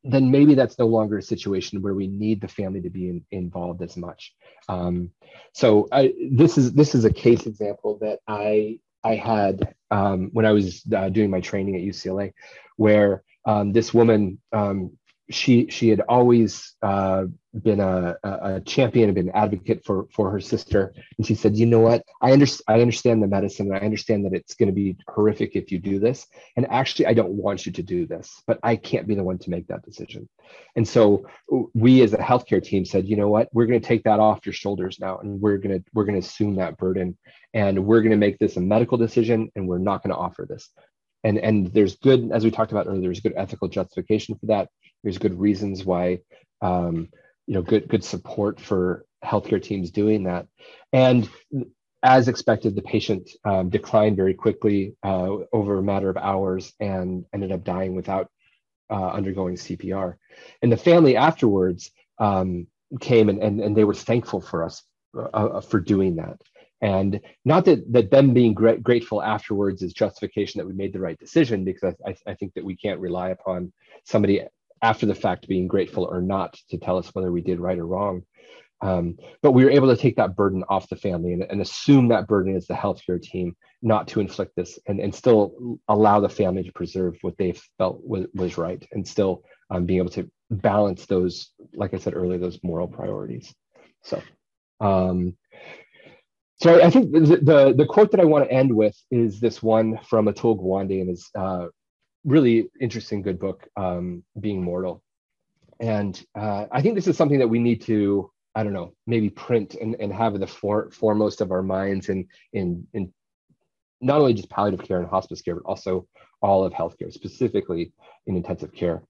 [0.05, 3.25] then maybe that's no longer a situation where we need the family to be in,
[3.31, 4.35] involved as much.
[4.69, 5.11] Um,
[5.53, 10.47] so I, this is this is a case example that I I had um, when
[10.47, 12.33] I was uh, doing my training at UCLA,
[12.77, 14.97] where um, this woman um,
[15.31, 17.25] she she had always uh,
[17.63, 20.93] been a, a champion and been an advocate for for her sister.
[21.17, 22.05] And she said you know what?
[22.21, 25.55] I understand i understand the medicine and i understand that it's going to be horrific
[25.55, 26.27] if you do this.
[26.57, 29.39] And actually i don't want you to do this but i can't be the one
[29.39, 30.29] to make that decision.
[30.77, 31.27] And so
[31.75, 33.49] we as a healthcare team said you know what?
[33.53, 36.21] We're going to take that off your shoulders now and we're going to we're going
[36.21, 37.17] to assume that burden.
[37.55, 40.47] And we're going to make this a medical decision and we're not going to offer
[40.49, 40.71] this
[41.25, 44.69] and and there's good as we talked about earlier there's good ethical justification for that.
[45.03, 46.21] There's good reasons why
[46.61, 47.09] um,
[47.47, 50.47] you know good good support for healthcare teams doing that.
[50.93, 51.29] And
[52.03, 57.25] as expected the patient um, declined very quickly uh, over a matter of hours and
[57.33, 58.29] ended up dying without
[58.91, 60.17] uh, undergoing cpr
[60.61, 62.67] and the family afterwards um,
[63.01, 64.83] came and, and, and they were thankful for us
[65.17, 66.41] uh, uh for doing that
[66.83, 71.01] and not that that them being gra- grateful afterwards is justification that we made the
[71.01, 73.73] right decision because I, I think that we can't rely upon
[74.05, 74.43] somebody
[74.83, 77.87] after the fact being grateful or not to tell us whether we did right or
[77.87, 78.25] wrong.
[78.81, 82.09] Um, but we were able to take that burden off the family and, and, assume
[82.09, 86.29] that burden as the healthcare team not to inflict this and, and still allow the
[86.29, 90.29] family to preserve what they felt was, was right and still um, being able to
[90.51, 93.55] balance those, like I said earlier, those moral priorities.
[94.03, 94.21] So,
[94.81, 95.37] um,
[96.63, 99.63] so I think the, the, the quote that I want to end with is this
[99.63, 101.67] one from Atul Gawande in his uh,
[102.25, 105.03] really interesting, good book, um, Being Mortal.
[105.81, 109.29] And uh, I think this is something that we need to, I don't know, maybe
[109.29, 113.13] print and, and have in the for, foremost of our minds in, in, in
[114.01, 116.07] not only just palliative care and hospice care, but also
[116.41, 117.93] all of healthcare, specifically
[118.27, 119.03] in intensive care.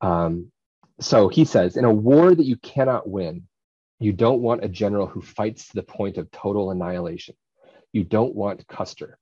[0.00, 0.52] Um,
[1.00, 3.48] so he says, in a war that you cannot win,
[4.04, 7.34] you don't want a general who fights to the point of total annihilation.
[7.92, 9.18] You don't want Custer.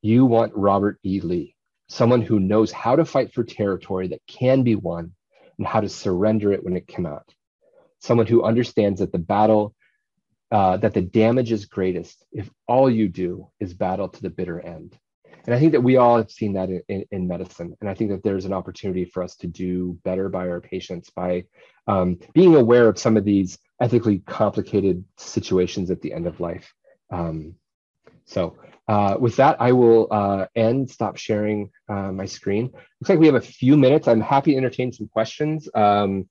[0.00, 1.20] You want Robert E.
[1.20, 1.54] Lee.
[1.88, 5.12] someone who knows how to fight for territory that can be won
[5.58, 7.24] and how to surrender it when it cannot.
[8.00, 9.74] Someone who understands that the battle,
[10.50, 14.60] uh, that the damage is greatest if all you do is battle to the bitter
[14.60, 14.98] end.
[15.46, 17.76] And I think that we all have seen that in, in, in medicine.
[17.80, 21.10] And I think that there's an opportunity for us to do better by our patients
[21.10, 21.44] by
[21.86, 26.72] um, being aware of some of these ethically complicated situations at the end of life.
[27.10, 27.56] Um,
[28.24, 28.56] so
[28.88, 32.64] uh, with that, I will uh, end, stop sharing uh, my screen.
[32.64, 34.08] Looks like we have a few minutes.
[34.08, 36.28] I'm happy to entertain some questions um,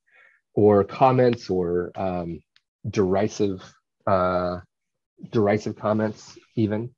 [0.53, 2.41] or comments or um,
[2.89, 3.61] derisive,
[4.07, 4.59] uh,
[5.31, 6.93] derisive comments even.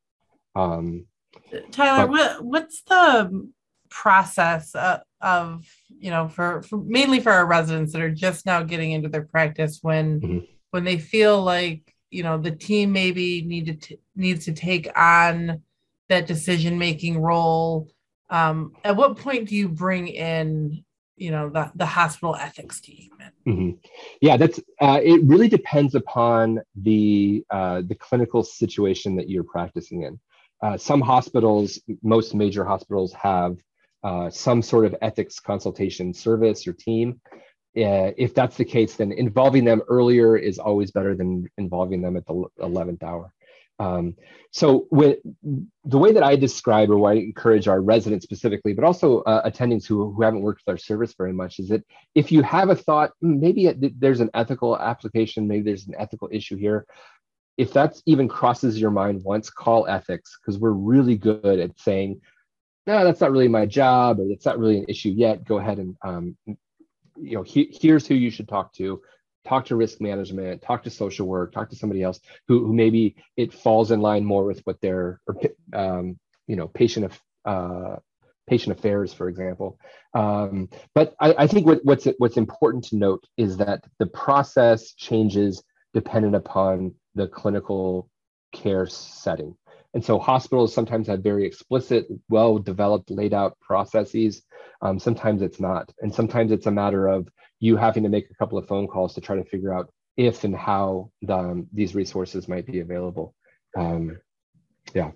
[1.71, 3.49] Tyler, but, what, what's the
[3.89, 8.63] process uh, of, you know, for, for, mainly for our residents that are just now
[8.63, 10.39] getting into their practice when, mm-hmm.
[10.71, 15.61] when they feel like you know the team maybe needed to needs to take on
[16.07, 17.89] that decision making role
[18.29, 20.83] um, at what point do you bring in
[21.17, 23.09] you know the, the hospital ethics team
[23.45, 23.71] mm-hmm.
[24.21, 30.03] yeah that's uh, it really depends upon the uh, the clinical situation that you're practicing
[30.03, 30.19] in
[30.62, 33.58] uh, some hospitals most major hospitals have
[34.03, 37.20] uh, some sort of ethics consultation service or team
[37.78, 42.16] uh, if that's the case, then involving them earlier is always better than involving them
[42.16, 43.34] at the 11th hour.
[43.78, 44.16] Um,
[44.51, 45.18] so when,
[45.84, 49.49] the way that I describe or why I encourage our residents specifically, but also uh,
[49.49, 51.84] attendings who, who haven't worked with our service very much is that
[52.14, 56.30] if you have a thought, hmm, maybe there's an ethical application, maybe there's an ethical
[56.32, 56.86] issue here.
[57.58, 62.22] If that even crosses your mind once, call ethics because we're really good at saying,
[62.86, 65.45] no, that's not really my job or not really an issue yet.
[65.45, 66.38] Go ahead and um,
[67.18, 69.01] you know, he, here's who you should talk to.
[69.45, 73.16] Talk to risk management, talk to social work, talk to somebody else who, who maybe
[73.38, 75.36] it falls in line more with what their, or,
[75.74, 77.97] um, you know, patient of, uh,
[78.47, 79.80] patient affairs, for example.
[80.16, 84.93] Um, but I, I, think what, what's what's important to note is that the process
[84.93, 88.09] changes dependent upon the clinical
[88.53, 89.55] care setting.
[89.93, 94.43] And so hospitals sometimes have very explicit, well developed, laid out processes.
[94.82, 95.91] Um, sometimes it's not.
[96.01, 99.13] And sometimes it's a matter of you having to make a couple of phone calls
[99.16, 103.34] to try to figure out if and how the, um, these resources might be available.
[103.78, 104.18] Um,
[104.93, 105.11] yeah.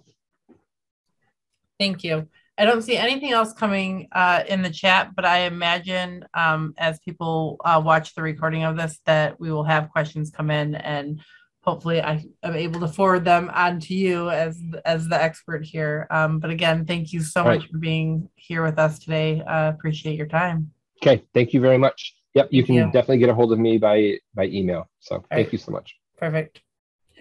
[1.78, 2.28] Thank you.
[2.58, 7.00] I don't see anything else coming uh, in the chat, but I imagine um, as
[7.00, 11.22] people uh, watch the recording of this that we will have questions come in and
[11.70, 16.08] hopefully I am able to forward them on to you as as the expert here.
[16.10, 17.72] Um, but again, thank you so All much right.
[17.72, 19.42] for being here with us today.
[19.42, 20.72] Uh, appreciate your time.
[21.02, 22.16] Okay, thank you very much.
[22.34, 24.90] Yep, you can definitely get a hold of me by by email.
[25.00, 25.54] So All thank right.
[25.54, 25.96] you so much.
[26.18, 26.62] Perfect.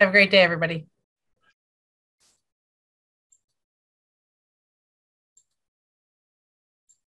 [0.00, 0.86] Have a great day, everybody.